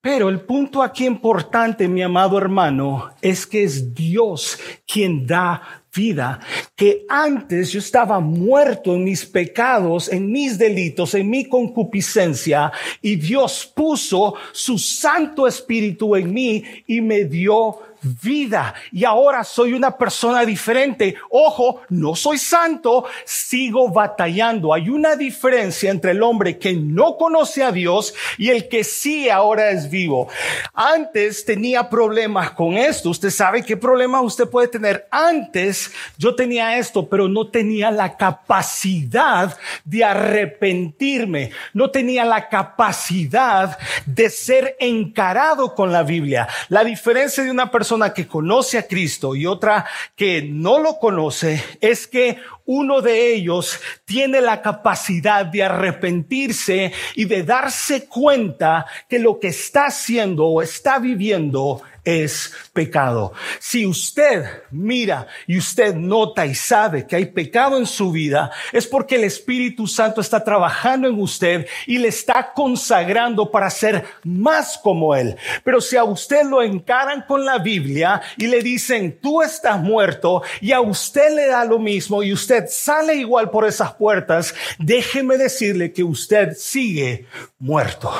[0.04, 6.40] Pero el punto aquí importante, mi amado hermano, es que es Dios quien da vida,
[6.74, 13.16] que antes yo estaba muerto en mis pecados, en mis delitos, en mi concupiscencia, y
[13.16, 17.78] Dios puso su Santo Espíritu en mí y me dio
[18.22, 21.16] vida y ahora soy una persona diferente.
[21.30, 24.74] Ojo, no soy santo, sigo batallando.
[24.74, 29.28] Hay una diferencia entre el hombre que no conoce a Dios y el que sí
[29.28, 30.28] ahora es vivo.
[30.74, 33.10] Antes tenía problemas con esto.
[33.10, 35.08] Usted sabe qué problema usted puede tener.
[35.10, 35.83] Antes
[36.18, 41.50] yo tenía esto, pero no tenía la capacidad de arrepentirme.
[41.72, 46.48] No tenía la capacidad de ser encarado con la Biblia.
[46.68, 51.62] La diferencia de una persona que conoce a Cristo y otra que no lo conoce
[51.80, 59.18] es que uno de ellos tiene la capacidad de arrepentirse y de darse cuenta que
[59.18, 63.32] lo que está haciendo o está viviendo es pecado.
[63.58, 68.86] Si usted mira y usted nota y sabe que hay pecado en su vida, es
[68.86, 74.78] porque el Espíritu Santo está trabajando en usted y le está consagrando para ser más
[74.78, 75.36] como Él.
[75.64, 80.42] Pero si a usted lo encaran con la Biblia y le dicen, tú estás muerto
[80.60, 85.38] y a usted le da lo mismo y usted sale igual por esas puertas, déjeme
[85.38, 87.26] decirle que usted sigue
[87.58, 88.12] muerto.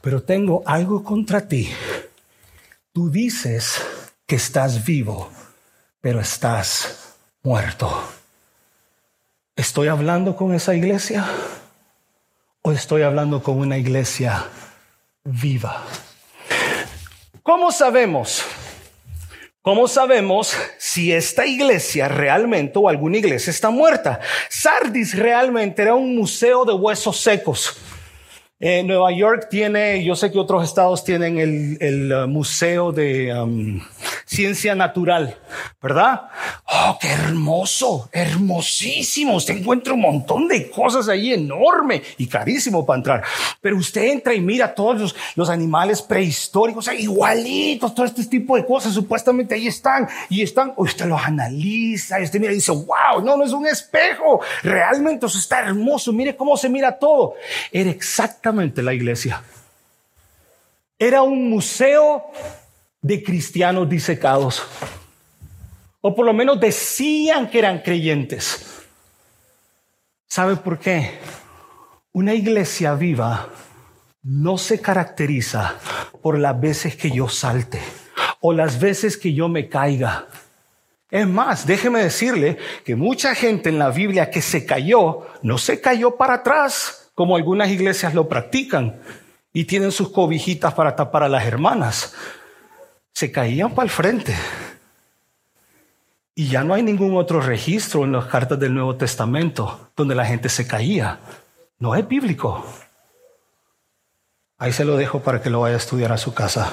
[0.00, 1.68] Pero tengo algo contra ti
[2.94, 3.84] Tú dices
[4.24, 5.28] que estás vivo,
[6.00, 7.90] pero estás muerto.
[9.56, 11.26] ¿Estoy hablando con esa iglesia
[12.62, 14.44] o estoy hablando con una iglesia
[15.24, 15.82] viva?
[17.42, 18.44] ¿Cómo sabemos?
[19.60, 24.20] ¿Cómo sabemos si esta iglesia realmente o alguna iglesia está muerta?
[24.48, 27.76] Sardis realmente era un museo de huesos secos.
[28.60, 33.34] Eh, Nueva York tiene, yo sé que otros estados tienen el, el uh, Museo de
[33.34, 33.80] um,
[34.26, 35.36] Ciencia Natural,
[35.82, 36.28] ¿verdad?
[36.66, 39.36] Oh, qué hermoso, hermosísimo.
[39.36, 43.24] Usted encuentra un montón de cosas ahí enorme y carísimo para entrar.
[43.60, 48.64] Pero usted entra y mira todos los, los animales prehistóricos, igualitos, todo este tipo de
[48.64, 53.22] cosas, supuestamente ahí están y están, usted los analiza y usted mira y dice, wow,
[53.22, 57.34] no, no es un espejo, realmente eso está hermoso, mire cómo se mira todo.
[57.70, 59.42] Era exactamente la iglesia.
[60.98, 62.30] Era un museo
[63.04, 64.62] de cristianos disecados.
[66.00, 68.82] O por lo menos decían que eran creyentes.
[70.26, 71.18] ¿Sabe por qué?
[72.12, 73.50] Una iglesia viva
[74.22, 75.74] no se caracteriza
[76.22, 77.78] por las veces que yo salte
[78.40, 80.26] o las veces que yo me caiga.
[81.10, 85.82] Es más, déjeme decirle que mucha gente en la Biblia que se cayó, no se
[85.82, 88.98] cayó para atrás, como algunas iglesias lo practican,
[89.52, 92.14] y tienen sus cobijitas para tapar a las hermanas.
[93.14, 94.36] Se caían para el frente.
[96.34, 100.26] Y ya no hay ningún otro registro en las cartas del Nuevo Testamento donde la
[100.26, 101.20] gente se caía.
[101.78, 102.66] No es bíblico.
[104.58, 106.72] Ahí se lo dejo para que lo vaya a estudiar a su casa.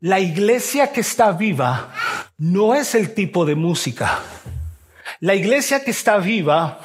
[0.00, 1.92] La iglesia que está viva
[2.38, 4.20] no es el tipo de música.
[5.20, 6.80] La iglesia que está viva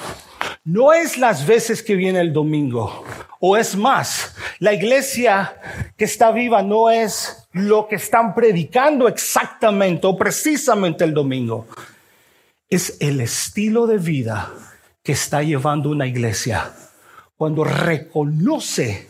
[0.64, 3.04] no es las veces que viene el domingo.
[3.40, 4.31] O es más,
[4.62, 5.56] la iglesia
[5.98, 11.66] que está viva no es lo que están predicando exactamente o precisamente el domingo.
[12.70, 14.54] Es el estilo de vida
[15.02, 16.72] que está llevando una iglesia
[17.36, 19.10] cuando reconoce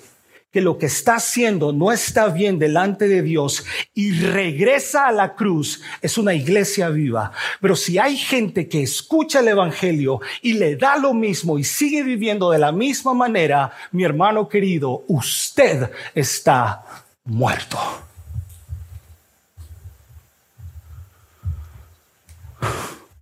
[0.52, 5.36] que lo que está haciendo no está bien delante de Dios y regresa a la
[5.36, 7.32] cruz, es una iglesia viva.
[7.62, 12.04] Pero si hay gente que escucha el Evangelio y le da lo mismo y sigue
[12.04, 16.84] viviendo de la misma manera, mi hermano querido, usted está
[17.24, 17.78] muerto.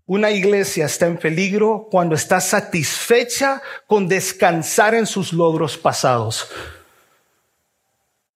[0.08, 6.50] Una iglesia está en peligro cuando está satisfecha con descansar en sus logros pasados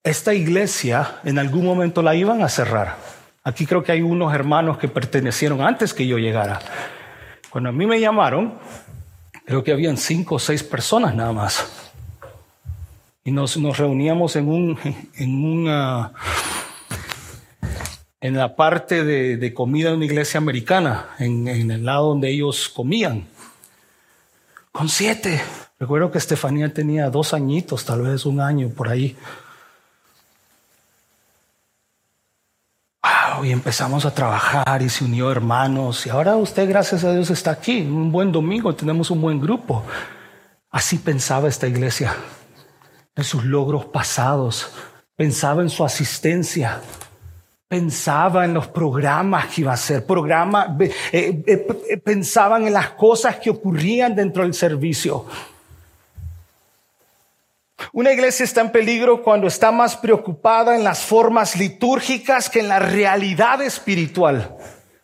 [0.04, 2.98] esta iglesia en algún momento la iban a cerrar.
[3.44, 6.60] Aquí creo que hay unos hermanos que pertenecieron antes que yo llegara.
[7.50, 8.56] Cuando a mí me llamaron,
[9.46, 11.66] creo que habían cinco o seis personas nada más.
[13.24, 14.78] Y nos, reuníamos en un,
[15.16, 16.12] en una,
[18.20, 22.68] en la parte de, comida de una iglesia americana, en, en el lado donde ellos
[22.68, 23.26] comían.
[24.74, 25.42] Con siete.
[25.80, 29.16] Recuerdo que Estefanía tenía dos añitos, tal vez un año por ahí.
[33.44, 36.06] Y empezamos a trabajar y se unió hermanos.
[36.06, 39.84] Y ahora usted gracias a Dios está aquí, un buen domingo, tenemos un buen grupo.
[40.70, 42.16] Así pensaba esta iglesia,
[43.16, 44.72] en sus logros pasados,
[45.16, 46.82] pensaba en su asistencia,
[47.68, 52.90] pensaba en los programas que iba a hacer, programa, eh, eh, eh, pensaban en las
[52.92, 55.26] cosas que ocurrían dentro del servicio.
[57.96, 62.68] Una iglesia está en peligro cuando está más preocupada en las formas litúrgicas que en
[62.68, 64.58] la realidad espiritual.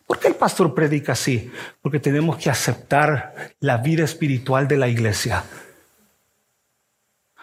[0.08, 1.52] ¿Por qué el pastor predica así?
[1.80, 5.44] Porque tenemos que aceptar la vida espiritual de la iglesia.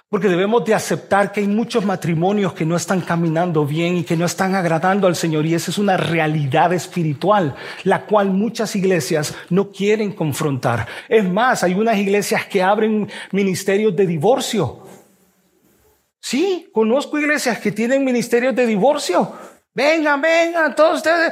[0.10, 4.18] Porque debemos de aceptar que hay muchos matrimonios que no están caminando bien y que
[4.18, 5.46] no están agradando al Señor.
[5.46, 10.88] Y esa es una realidad espiritual, la cual muchas iglesias no quieren confrontar.
[11.08, 14.87] Es más, hay unas iglesias que abren ministerios de divorcio
[16.30, 19.32] Sí, conozco iglesias que tienen ministerios de divorcio.
[19.74, 21.32] Vengan, vengan, todos ustedes.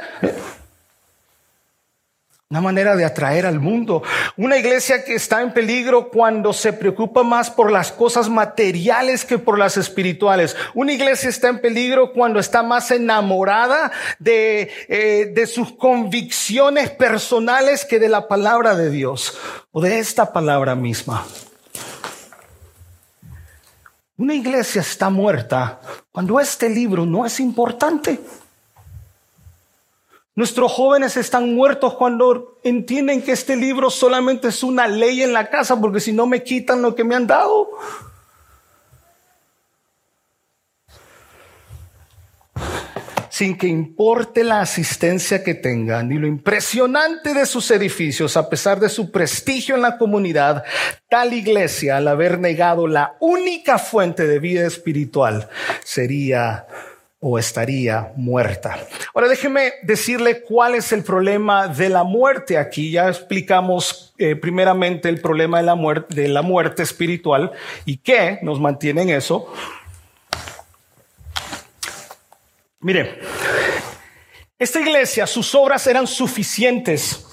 [2.48, 4.02] Una manera de atraer al mundo.
[4.38, 9.36] Una iglesia que está en peligro cuando se preocupa más por las cosas materiales que
[9.36, 10.56] por las espirituales.
[10.72, 17.84] Una iglesia está en peligro cuando está más enamorada de, eh, de sus convicciones personales
[17.84, 19.38] que de la palabra de Dios
[19.72, 21.26] o de esta palabra misma.
[24.18, 28.18] Una iglesia está muerta cuando este libro no es importante.
[30.34, 35.50] Nuestros jóvenes están muertos cuando entienden que este libro solamente es una ley en la
[35.50, 37.70] casa porque si no me quitan lo que me han dado.
[43.36, 48.80] Sin que importe la asistencia que tengan ni lo impresionante de sus edificios, a pesar
[48.80, 50.64] de su prestigio en la comunidad,
[51.10, 55.50] tal iglesia, al haber negado la única fuente de vida espiritual,
[55.84, 56.66] sería
[57.20, 58.78] o estaría muerta.
[59.12, 62.90] Ahora déjeme decirle cuál es el problema de la muerte aquí.
[62.90, 67.52] Ya explicamos eh, primeramente el problema de la, muerte, de la muerte espiritual
[67.84, 69.52] y qué nos mantiene en eso.
[72.80, 73.20] Mire,
[74.58, 77.26] esta iglesia, sus obras eran suficientes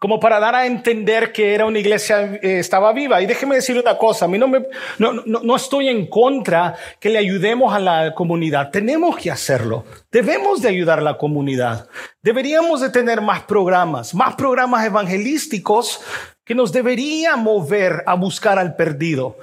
[0.00, 3.20] como para dar a entender que era una iglesia, eh, estaba viva.
[3.20, 4.64] Y déjeme decirle una cosa, a mí no, me,
[4.98, 8.70] no, no, no estoy en contra que le ayudemos a la comunidad.
[8.70, 9.84] Tenemos que hacerlo.
[10.10, 11.86] Debemos de ayudar a la comunidad.
[12.22, 16.00] Deberíamos de tener más programas, más programas evangelísticos
[16.46, 19.36] que nos deberían mover a buscar al perdido.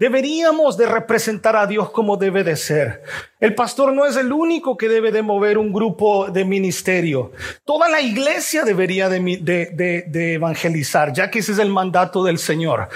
[0.00, 3.02] Deberíamos de representar a Dios como debe de ser.
[3.38, 7.32] El pastor no es el único que debe de mover un grupo de ministerio.
[7.66, 12.88] Toda la iglesia debería de, evangelizar, ya que ese es el mandato del Señor.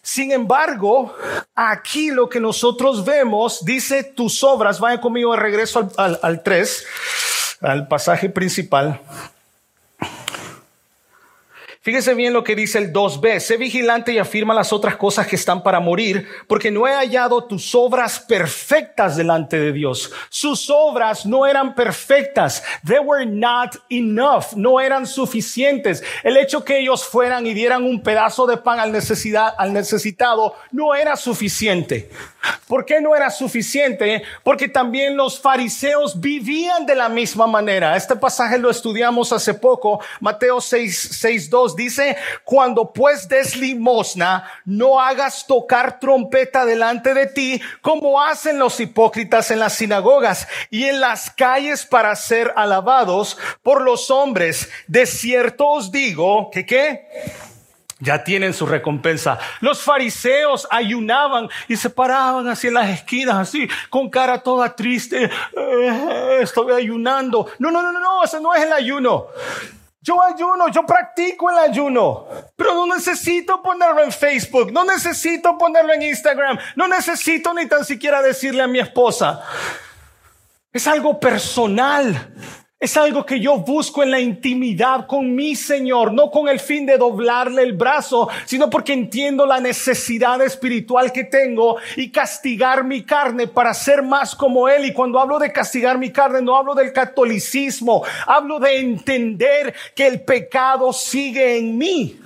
[0.00, 1.14] Sin embargo,
[1.54, 6.86] aquí lo que nosotros vemos, dice tus obras, vaya conmigo de regreso al, al, 3,
[7.60, 9.02] al pasaje principal.
[11.86, 13.38] Fíjese bien lo que dice el 2b.
[13.38, 17.44] Sé vigilante y afirma las otras cosas que están para morir, porque no he hallado
[17.44, 20.10] tus obras perfectas delante de Dios.
[20.28, 22.64] Sus obras no eran perfectas.
[22.84, 24.46] They were not enough.
[24.56, 26.02] No eran suficientes.
[26.24, 30.56] El hecho que ellos fueran y dieran un pedazo de pan al, necesidad, al necesitado
[30.72, 32.10] no era suficiente.
[32.66, 34.22] ¿Por qué no era suficiente?
[34.42, 37.96] Porque también los fariseos vivían de la misma manera.
[37.96, 40.00] Este pasaje lo estudiamos hace poco.
[40.20, 47.26] Mateo 6, 6 2 dice, cuando pues des limosna, no hagas tocar trompeta delante de
[47.26, 53.38] ti, como hacen los hipócritas en las sinagogas y en las calles para ser alabados
[53.62, 54.68] por los hombres.
[54.86, 57.06] De cierto os digo que qué?
[57.98, 59.38] Ya tienen su recompensa.
[59.60, 65.30] Los fariseos ayunaban y se paraban así en las esquinas, así, con cara toda triste.
[65.56, 67.48] Eh, estoy ayunando.
[67.58, 69.26] No, no, no, no, ese no es el ayuno.
[70.06, 75.92] Yo ayuno, yo practico el ayuno, pero no necesito ponerlo en Facebook, no necesito ponerlo
[75.94, 79.42] en Instagram, no necesito ni tan siquiera decirle a mi esposa.
[80.72, 82.32] Es algo personal.
[82.78, 86.84] Es algo que yo busco en la intimidad con mi Señor, no con el fin
[86.84, 93.02] de doblarle el brazo, sino porque entiendo la necesidad espiritual que tengo y castigar mi
[93.02, 94.84] carne para ser más como Él.
[94.84, 100.06] Y cuando hablo de castigar mi carne, no hablo del catolicismo, hablo de entender que
[100.06, 102.20] el pecado sigue en mí.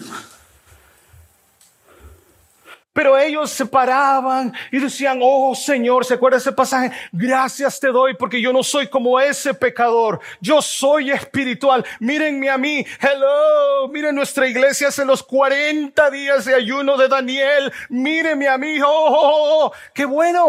[2.93, 6.91] Pero ellos se paraban y decían, oh Señor, ¿se acuerda ese pasaje?
[7.13, 10.21] Gracias te doy porque yo no soy como ese pecador.
[10.41, 11.85] Yo soy espiritual.
[12.01, 12.85] Mírenme a mí.
[13.01, 13.89] Hello.
[13.93, 17.73] Miren nuestra iglesia hace los 40 días de ayuno de Daniel.
[17.91, 18.81] Mírenme a mí.
[18.81, 19.73] Oh, oh, oh, oh.
[19.95, 20.49] qué bueno.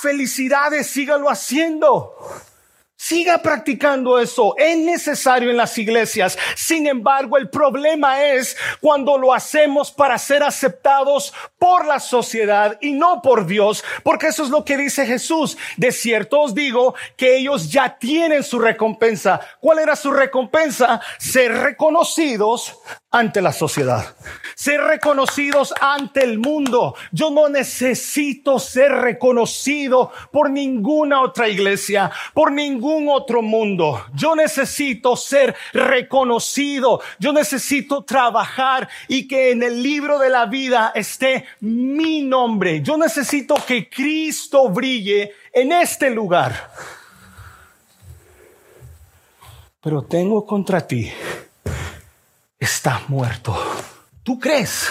[0.00, 0.86] Felicidades.
[0.86, 2.14] Sígalo haciendo.
[2.98, 4.54] Siga practicando eso.
[4.56, 6.38] Es necesario en las iglesias.
[6.54, 12.92] Sin embargo, el problema es cuando lo hacemos para ser aceptados por la sociedad y
[12.92, 15.58] no por Dios, porque eso es lo que dice Jesús.
[15.76, 19.40] De cierto os digo que ellos ya tienen su recompensa.
[19.60, 21.00] ¿Cuál era su recompensa?
[21.18, 22.78] Ser reconocidos
[23.10, 24.14] ante la sociedad,
[24.54, 26.94] ser reconocidos ante el mundo.
[27.12, 32.52] Yo no necesito ser reconocido por ninguna otra iglesia, por
[32.86, 34.04] ningún otro mundo.
[34.14, 37.00] Yo necesito ser reconocido.
[37.18, 42.82] Yo necesito trabajar y que en el libro de la vida esté mi nombre.
[42.82, 46.70] Yo necesito que Cristo brille en este lugar.
[49.80, 51.10] Pero tengo contra ti
[52.58, 53.56] estás muerto.
[54.22, 54.88] Tú crees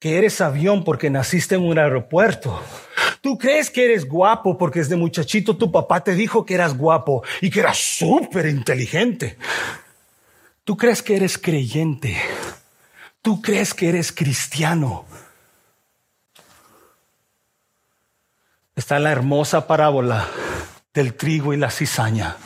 [0.00, 2.60] que eres avión porque naciste en un aeropuerto.
[3.26, 7.24] Tú crees que eres guapo porque desde muchachito tu papá te dijo que eras guapo
[7.40, 9.36] y que eras súper inteligente.
[10.62, 12.16] Tú crees que eres creyente.
[13.22, 15.06] Tú crees que eres cristiano.
[18.76, 20.28] Está la hermosa parábola
[20.94, 22.36] del trigo y la cizaña.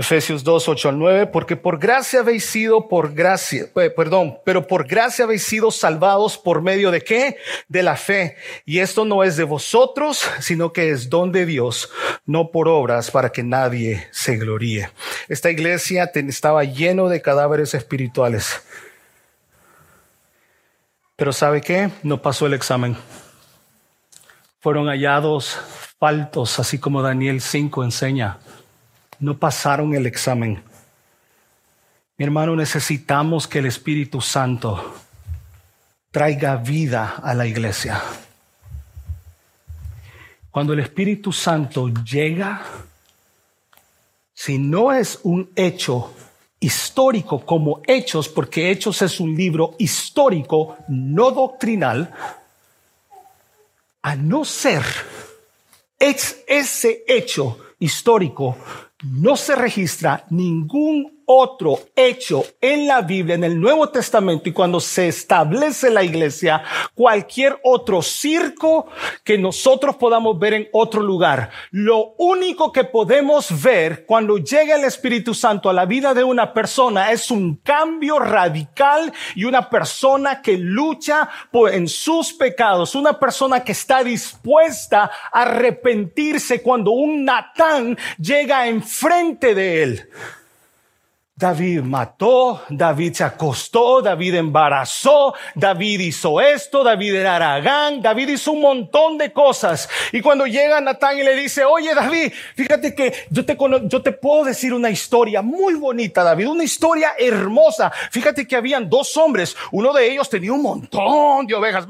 [0.00, 4.64] Efesios 2, 8 al 9, porque por gracia habéis sido, por gracia, eh, perdón, pero
[4.64, 7.36] por gracia habéis sido salvados por medio de qué?
[7.66, 8.36] De la fe.
[8.64, 11.90] Y esto no es de vosotros, sino que es don de Dios,
[12.26, 14.88] no por obras para que nadie se gloríe.
[15.28, 18.62] Esta iglesia estaba lleno de cadáveres espirituales.
[21.16, 21.90] Pero ¿sabe qué?
[22.04, 22.96] No pasó el examen.
[24.60, 25.58] Fueron hallados
[25.98, 28.38] faltos, así como Daniel 5 enseña
[29.20, 30.62] no pasaron el examen.
[32.16, 34.94] Mi hermano, necesitamos que el Espíritu Santo
[36.10, 38.02] traiga vida a la iglesia.
[40.50, 42.62] Cuando el Espíritu Santo llega,
[44.34, 46.12] si no es un hecho
[46.60, 52.12] histórico como Hechos, porque Hechos es un libro histórico, no doctrinal,
[54.02, 54.82] a no ser
[55.98, 58.56] ese hecho histórico
[59.04, 64.80] no se registra ningún otro hecho en la Biblia, en el Nuevo Testamento y cuando
[64.80, 66.62] se establece la iglesia,
[66.94, 68.86] cualquier otro circo
[69.24, 71.50] que nosotros podamos ver en otro lugar.
[71.70, 76.54] Lo único que podemos ver cuando llega el Espíritu Santo a la vida de una
[76.54, 81.28] persona es un cambio radical y una persona que lucha
[81.70, 89.54] en sus pecados, una persona que está dispuesta a arrepentirse cuando un Natán llega enfrente
[89.54, 90.08] de él.
[91.38, 98.50] David mató, David se acostó, David embarazó, David hizo esto, David era Aragán, David hizo
[98.50, 99.88] un montón de cosas.
[100.10, 104.10] Y cuando llega Natán y le dice, oye David, fíjate que yo te, yo te
[104.10, 107.92] puedo decir una historia muy bonita, David, una historia hermosa.
[108.10, 111.86] Fíjate que habían dos hombres, uno de ellos tenía un montón de ovejas,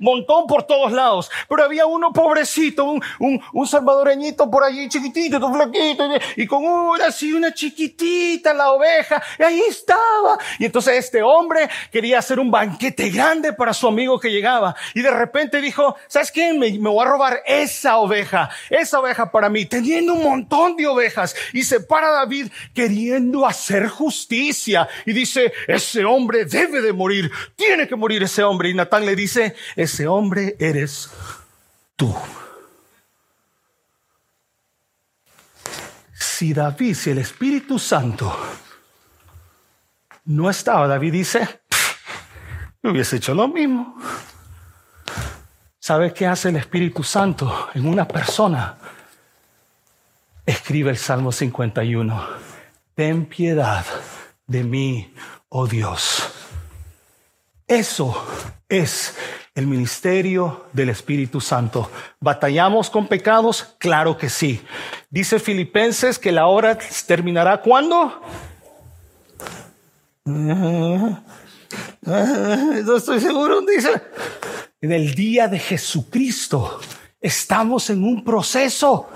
[0.00, 5.38] montón por todos lados, pero había uno pobrecito, un, un, un salvadoreñito por allí chiquitito,
[5.54, 7.54] flaquito, y con una así, una
[8.54, 10.38] la oveja, y ahí estaba.
[10.58, 14.74] Y entonces este hombre quería hacer un banquete grande para su amigo que llegaba.
[14.94, 16.52] Y de repente dijo, ¿sabes qué?
[16.52, 20.86] Me, me voy a robar esa oveja, esa oveja para mí, teniendo un montón de
[20.86, 21.34] ovejas.
[21.52, 24.88] Y se para David queriendo hacer justicia.
[25.06, 28.70] Y dice, ese hombre debe de morir, tiene que morir ese hombre.
[28.70, 31.10] Y Natán le dice, ese hombre eres
[31.96, 32.14] tú.
[36.40, 38.34] Si David, si el Espíritu Santo
[40.24, 41.60] no estaba, David dice,
[42.82, 43.94] yo hubiese hecho lo mismo.
[45.78, 48.78] ¿Sabe qué hace el Espíritu Santo en una persona?
[50.46, 52.26] Escribe el Salmo 51.
[52.94, 53.84] Ten piedad
[54.46, 55.14] de mí,
[55.50, 56.29] oh Dios.
[57.70, 58.26] Eso
[58.68, 59.14] es
[59.54, 61.88] el ministerio del Espíritu Santo.
[62.18, 63.76] ¿Batallamos con pecados?
[63.78, 64.60] Claro que sí.
[65.08, 68.20] Dice Filipenses que la hora terminará cuándo?
[70.24, 71.22] No
[72.96, 74.02] estoy seguro, dice.
[74.80, 76.80] En el día de Jesucristo.
[77.20, 79.08] Estamos en un proceso.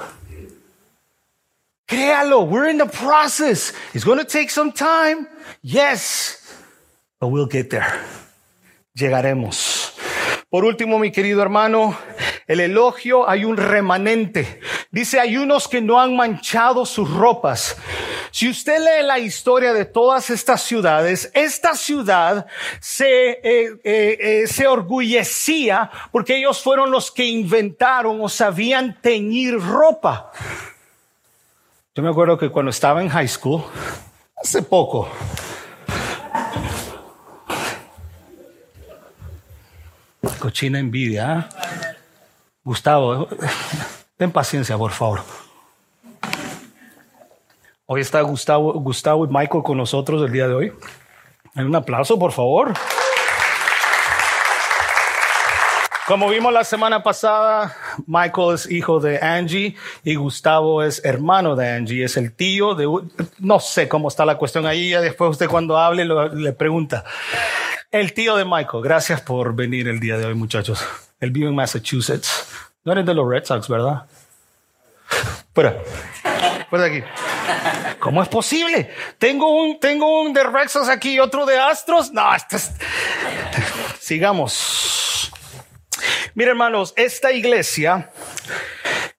[1.87, 3.75] Créalo, we're in the process.
[3.93, 5.27] It's going to take some time.
[5.61, 6.39] Yes,
[7.19, 7.93] but we'll get there.
[8.95, 9.93] Llegaremos.
[10.49, 11.99] Por último, mi querido hermano,
[12.47, 14.61] el elogio hay un remanente.
[14.93, 17.77] Dice, hay unos que no han manchado sus ropas.
[18.31, 22.47] Si usted lee la historia de todas estas ciudades, esta ciudad
[22.79, 29.59] se, eh, eh, eh, se orgullecía porque ellos fueron los que inventaron o sabían teñir
[29.59, 30.31] ropa.
[31.97, 33.65] Yo me acuerdo que cuando estaba en high school,
[34.37, 35.09] hace poco,
[40.39, 41.49] Cochina envidia.
[41.51, 41.97] ¿eh?
[42.65, 43.29] Gustavo,
[44.17, 45.23] ten paciencia, por favor.
[47.87, 50.73] Hoy está Gustavo, Gustavo y Michael con nosotros el día de hoy.
[51.55, 52.73] Un aplauso, por favor.
[56.07, 57.75] Como vimos la semana pasada,
[58.07, 62.87] Michael es hijo de Angie y Gustavo es hermano de Angie, es el tío de...
[63.39, 67.05] No sé cómo está la cuestión ahí, ya después usted cuando hable le pregunta.
[67.91, 70.87] El tío de Michael, gracias por venir el día de hoy, muchachos.
[71.21, 72.49] Él vive en Massachusetts.
[72.85, 74.05] No eres de los Red Sox, ¿verdad?
[75.55, 75.75] Fuera.
[76.69, 77.07] Fuera de aquí.
[77.99, 78.91] ¿Cómo es posible?
[79.17, 82.13] Tengo un, tengo un de Red Sox aquí y otro de Astros.
[82.13, 82.73] No, esto es...
[84.01, 85.04] Sigamos.
[86.35, 88.11] Mira, hermanos, esta iglesia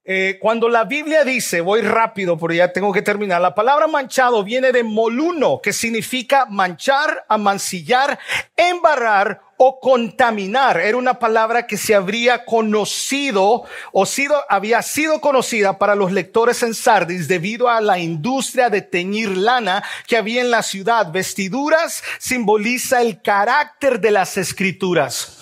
[0.08, 4.44] eh, cuando la Biblia dice, voy rápido porque ya tengo que terminar, la palabra manchado
[4.44, 8.20] viene de moluno, que significa manchar, amancillar,
[8.56, 10.80] embarrar o contaminar.
[10.80, 13.64] Era una palabra que se habría conocido
[13.94, 18.84] o sido, había sido conocida para los lectores en Sardis debido a la industria de
[18.84, 21.12] teñir lana que había en la ciudad.
[21.12, 25.35] Vestiduras simboliza el carácter de las escrituras.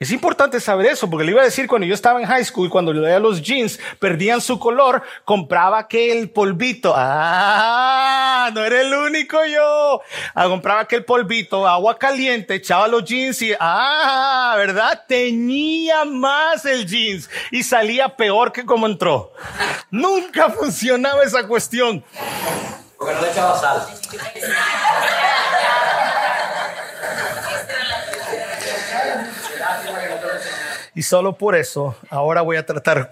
[0.00, 2.68] Es importante saber eso, porque le iba a decir cuando yo estaba en high school,
[2.68, 6.92] cuando le veía los jeans, perdían su color, compraba aquel polvito.
[6.96, 10.00] Ah, no era el único yo.
[10.34, 15.04] Ah, compraba aquel polvito, agua caliente, echaba los jeans y, ah, ¿verdad?
[15.06, 19.32] Tenía más el jeans y salía peor que como entró.
[19.92, 22.04] Nunca funcionaba esa cuestión.
[22.98, 23.86] Porque no le echaba sal.
[30.94, 33.10] Y solo por eso, ahora voy a tratar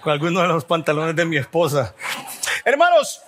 [0.00, 1.94] con algunos de los pantalones de mi esposa.
[2.64, 3.22] Hermanos,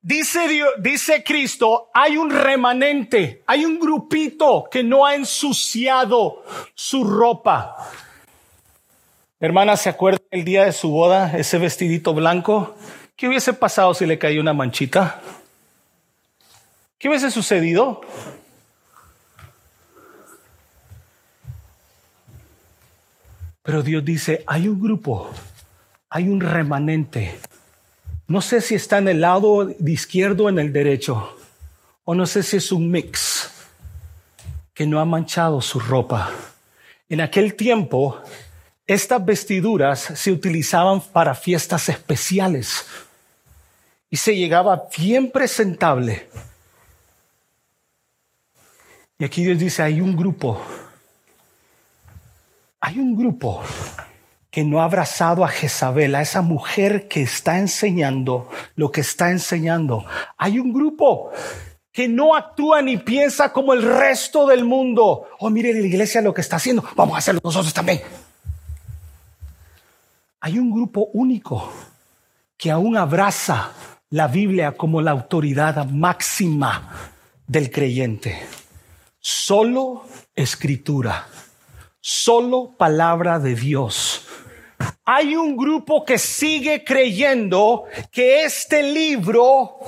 [0.00, 7.04] dice Dios, dice Cristo, hay un remanente, hay un grupito que no ha ensuciado su
[7.04, 7.76] ropa.
[9.40, 12.76] Hermana, ¿se acuerda el día de su boda, ese vestidito blanco?
[13.16, 15.20] ¿Qué hubiese pasado si le caía una manchita?
[16.98, 18.00] ¿Qué hubiese sucedido?
[23.68, 25.30] Pero Dios dice, hay un grupo,
[26.08, 27.38] hay un remanente.
[28.26, 31.36] No sé si está en el lado izquierdo o en el derecho,
[32.04, 33.50] o no sé si es un mix,
[34.72, 36.30] que no ha manchado su ropa.
[37.10, 38.18] En aquel tiempo,
[38.86, 42.86] estas vestiduras se utilizaban para fiestas especiales
[44.08, 46.26] y se llegaba bien presentable.
[49.18, 50.58] Y aquí Dios dice, hay un grupo
[52.80, 53.62] hay un grupo
[54.50, 59.30] que no ha abrazado a Jezabel, a esa mujer que está enseñando lo que está
[59.30, 60.04] enseñando.
[60.36, 61.30] Hay un grupo
[61.92, 65.28] que no actúa ni piensa como el resto del mundo.
[65.38, 68.00] Oh, mire la iglesia lo que está haciendo, vamos a hacerlo nosotros también.
[70.40, 71.72] Hay un grupo único
[72.56, 73.72] que aún abraza
[74.10, 77.12] la Biblia como la autoridad máxima
[77.46, 78.46] del creyente.
[79.18, 80.04] Solo
[80.34, 81.26] escritura
[82.00, 84.26] solo palabra de Dios.
[85.04, 89.78] Hay un grupo que sigue creyendo que este libro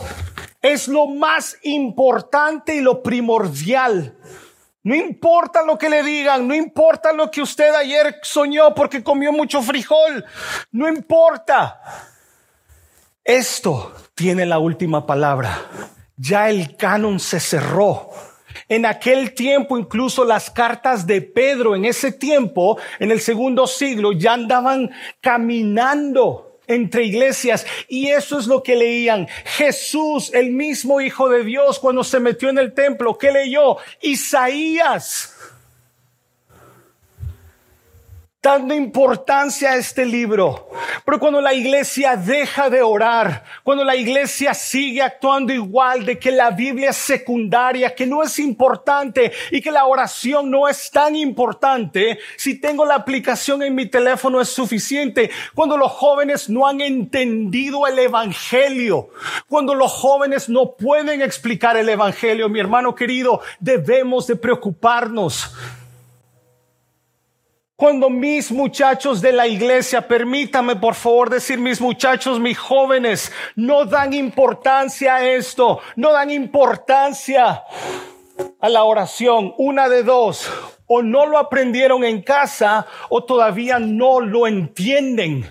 [0.63, 4.17] es lo más importante y lo primordial.
[4.83, 9.31] No importa lo que le digan, no importa lo que usted ayer soñó porque comió
[9.31, 10.25] mucho frijol,
[10.73, 11.81] no importa.
[13.23, 15.69] Esto tiene la última palabra.
[16.17, 18.11] Ya el canon se cerró.
[18.71, 24.13] En aquel tiempo, incluso las cartas de Pedro, en ese tiempo, en el segundo siglo,
[24.13, 29.27] ya andaban caminando entre iglesias y eso es lo que leían.
[29.45, 33.77] Jesús, el mismo Hijo de Dios, cuando se metió en el templo, ¿qué leyó?
[34.01, 35.35] Isaías
[38.43, 40.71] dando importancia a este libro.
[41.05, 46.31] Pero cuando la iglesia deja de orar, cuando la iglesia sigue actuando igual de que
[46.31, 51.17] la Biblia es secundaria, que no es importante y que la oración no es tan
[51.17, 55.31] importante, si tengo la aplicación en mi teléfono es suficiente.
[55.55, 59.11] Cuando los jóvenes no han entendido el Evangelio,
[59.49, 65.55] cuando los jóvenes no pueden explicar el Evangelio, mi hermano querido, debemos de preocuparnos
[67.81, 73.87] cuando mis muchachos de la iglesia, permítame por favor decir mis muchachos, mis jóvenes, no
[73.87, 77.63] dan importancia a esto, no dan importancia
[78.61, 80.47] a la oración, una de dos,
[80.87, 85.51] o no lo aprendieron en casa o todavía no lo entienden.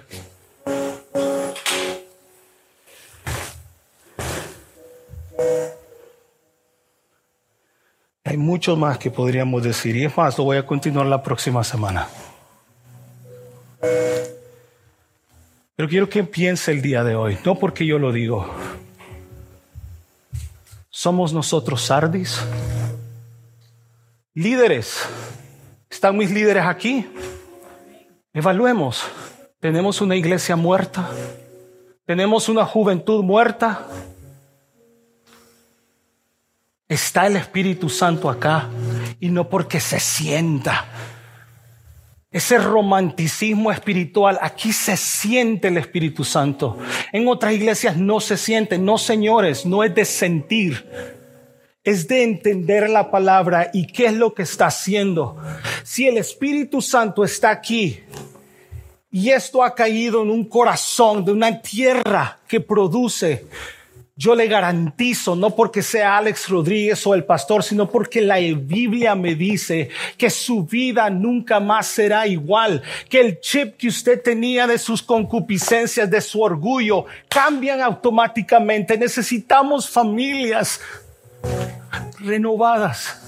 [8.23, 11.63] Hay mucho más que podríamos decir y es más, lo voy a continuar la próxima
[11.63, 12.07] semana.
[15.75, 18.53] Pero quiero que piense el día de hoy, no porque yo lo digo.
[20.89, 22.41] Somos nosotros Sardis,
[24.33, 25.07] líderes.
[25.89, 27.07] ¿Están mis líderes aquí?
[28.33, 29.03] Evaluemos.
[29.59, 31.09] ¿Tenemos una iglesia muerta?
[32.05, 33.87] ¿Tenemos una juventud muerta?
[36.89, 38.67] Está el Espíritu Santo acá
[39.19, 40.85] y no porque se sienta.
[42.31, 46.79] Ese romanticismo espiritual, aquí se siente el Espíritu Santo.
[47.13, 48.79] En otras iglesias no se siente.
[48.79, 50.89] No, señores, no es de sentir.
[51.83, 55.37] Es de entender la palabra y qué es lo que está haciendo.
[55.83, 57.99] Si el Espíritu Santo está aquí
[59.11, 63.45] y esto ha caído en un corazón de una tierra que produce
[64.19, 69.15] yo le garantizo, no porque sea Alex Rodríguez o el pastor, sino porque la Biblia
[69.15, 74.67] me dice que su vida nunca más será igual, que el chip que usted tenía
[74.67, 78.97] de sus concupiscencias, de su orgullo, cambian automáticamente.
[78.97, 80.81] Necesitamos familias
[82.19, 83.21] renovadas.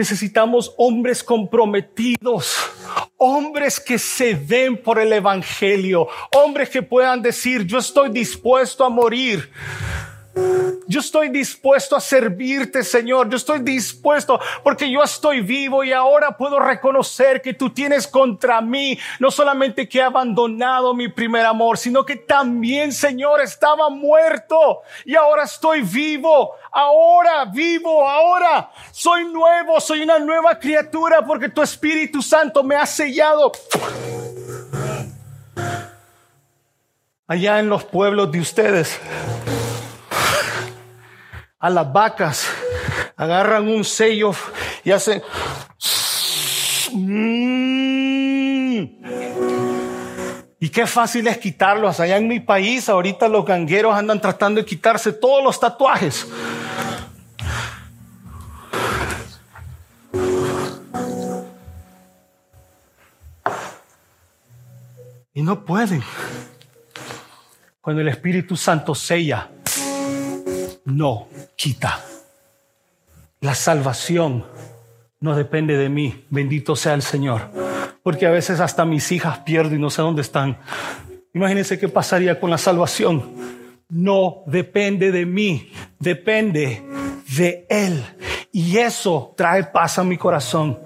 [0.00, 2.56] Necesitamos hombres comprometidos,
[3.18, 8.88] hombres que se den por el Evangelio, hombres que puedan decir, yo estoy dispuesto a
[8.88, 9.50] morir
[10.86, 13.28] yo estoy dispuesto a servirte, Señor.
[13.28, 18.60] Yo estoy dispuesto porque yo estoy vivo y ahora puedo reconocer que tú tienes contra
[18.60, 24.82] mí no solamente que he abandonado mi primer amor, sino que también, Señor, estaba muerto
[25.04, 26.56] y ahora estoy vivo.
[26.72, 32.86] Ahora vivo, ahora soy nuevo, soy una nueva criatura porque tu Espíritu Santo me ha
[32.86, 33.52] sellado.
[37.26, 39.00] Allá en los pueblos de ustedes
[41.60, 42.46] a las vacas,
[43.16, 44.32] agarran un sello
[44.82, 45.22] y hacen...
[50.62, 52.00] Y qué fácil es quitarlos.
[52.00, 56.26] Allá en mi país, ahorita los gangueros andan tratando de quitarse todos los tatuajes.
[65.40, 66.02] Y no pueden.
[67.80, 69.50] Cuando el Espíritu Santo sella,
[70.84, 71.98] no quita.
[73.40, 74.44] La salvación
[75.18, 76.26] no depende de mí.
[76.28, 77.50] Bendito sea el Señor.
[78.02, 80.58] Porque a veces hasta mis hijas pierdo y no sé dónde están.
[81.32, 83.32] Imagínense qué pasaría con la salvación.
[83.88, 86.84] No depende de mí, depende
[87.34, 88.04] de Él.
[88.52, 90.78] Y eso trae paz a mi corazón.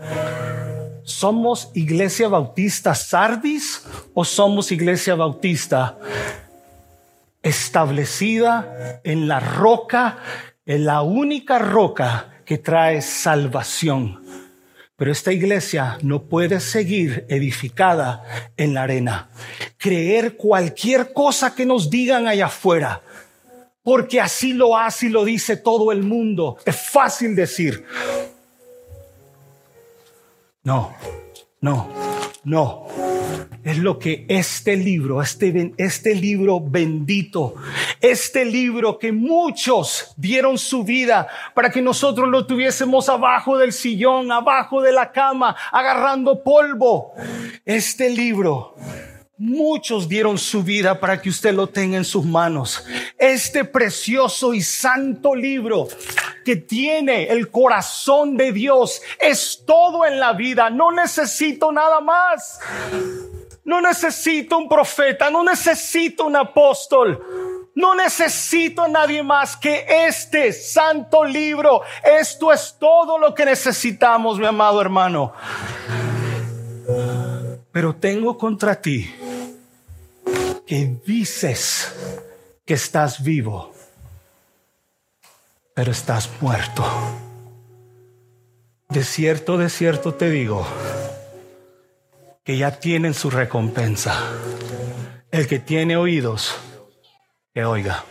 [1.02, 5.98] ¿Somos iglesia bautista Sardis o somos iglesia bautista
[7.42, 10.18] establecida en la roca,
[10.66, 14.22] en la única roca que trae salvación?
[14.96, 18.22] Pero esta iglesia no puede seguir edificada
[18.56, 19.28] en la arena.
[19.76, 23.02] Creer cualquier cosa que nos digan allá afuera,
[23.82, 26.58] porque así lo hace y lo dice todo el mundo.
[26.64, 27.84] Es fácil decir,
[30.62, 30.94] no,
[31.64, 31.88] no,
[32.44, 32.86] no.
[33.64, 37.54] Es lo que este libro, este, este libro bendito,
[38.02, 44.30] este libro que muchos dieron su vida para que nosotros lo tuviésemos abajo del sillón,
[44.30, 47.14] abajo de la cama, agarrando polvo.
[47.64, 48.76] Este libro
[49.36, 52.84] Muchos dieron su vida para que usted lo tenga en sus manos.
[53.18, 55.88] Este precioso y santo libro
[56.44, 60.70] que tiene el corazón de Dios es todo en la vida.
[60.70, 62.60] No necesito nada más.
[63.64, 67.70] No necesito un profeta, no necesito un apóstol.
[67.74, 71.82] No necesito a nadie más que este santo libro.
[72.04, 75.32] Esto es todo lo que necesitamos, mi amado hermano.
[77.74, 79.12] Pero tengo contra ti
[80.64, 81.92] que dices
[82.64, 83.74] que estás vivo,
[85.74, 86.84] pero estás muerto.
[88.90, 90.64] De cierto, de cierto te digo
[92.44, 94.20] que ya tienen su recompensa.
[95.32, 96.54] El que tiene oídos,
[97.52, 98.04] que oiga.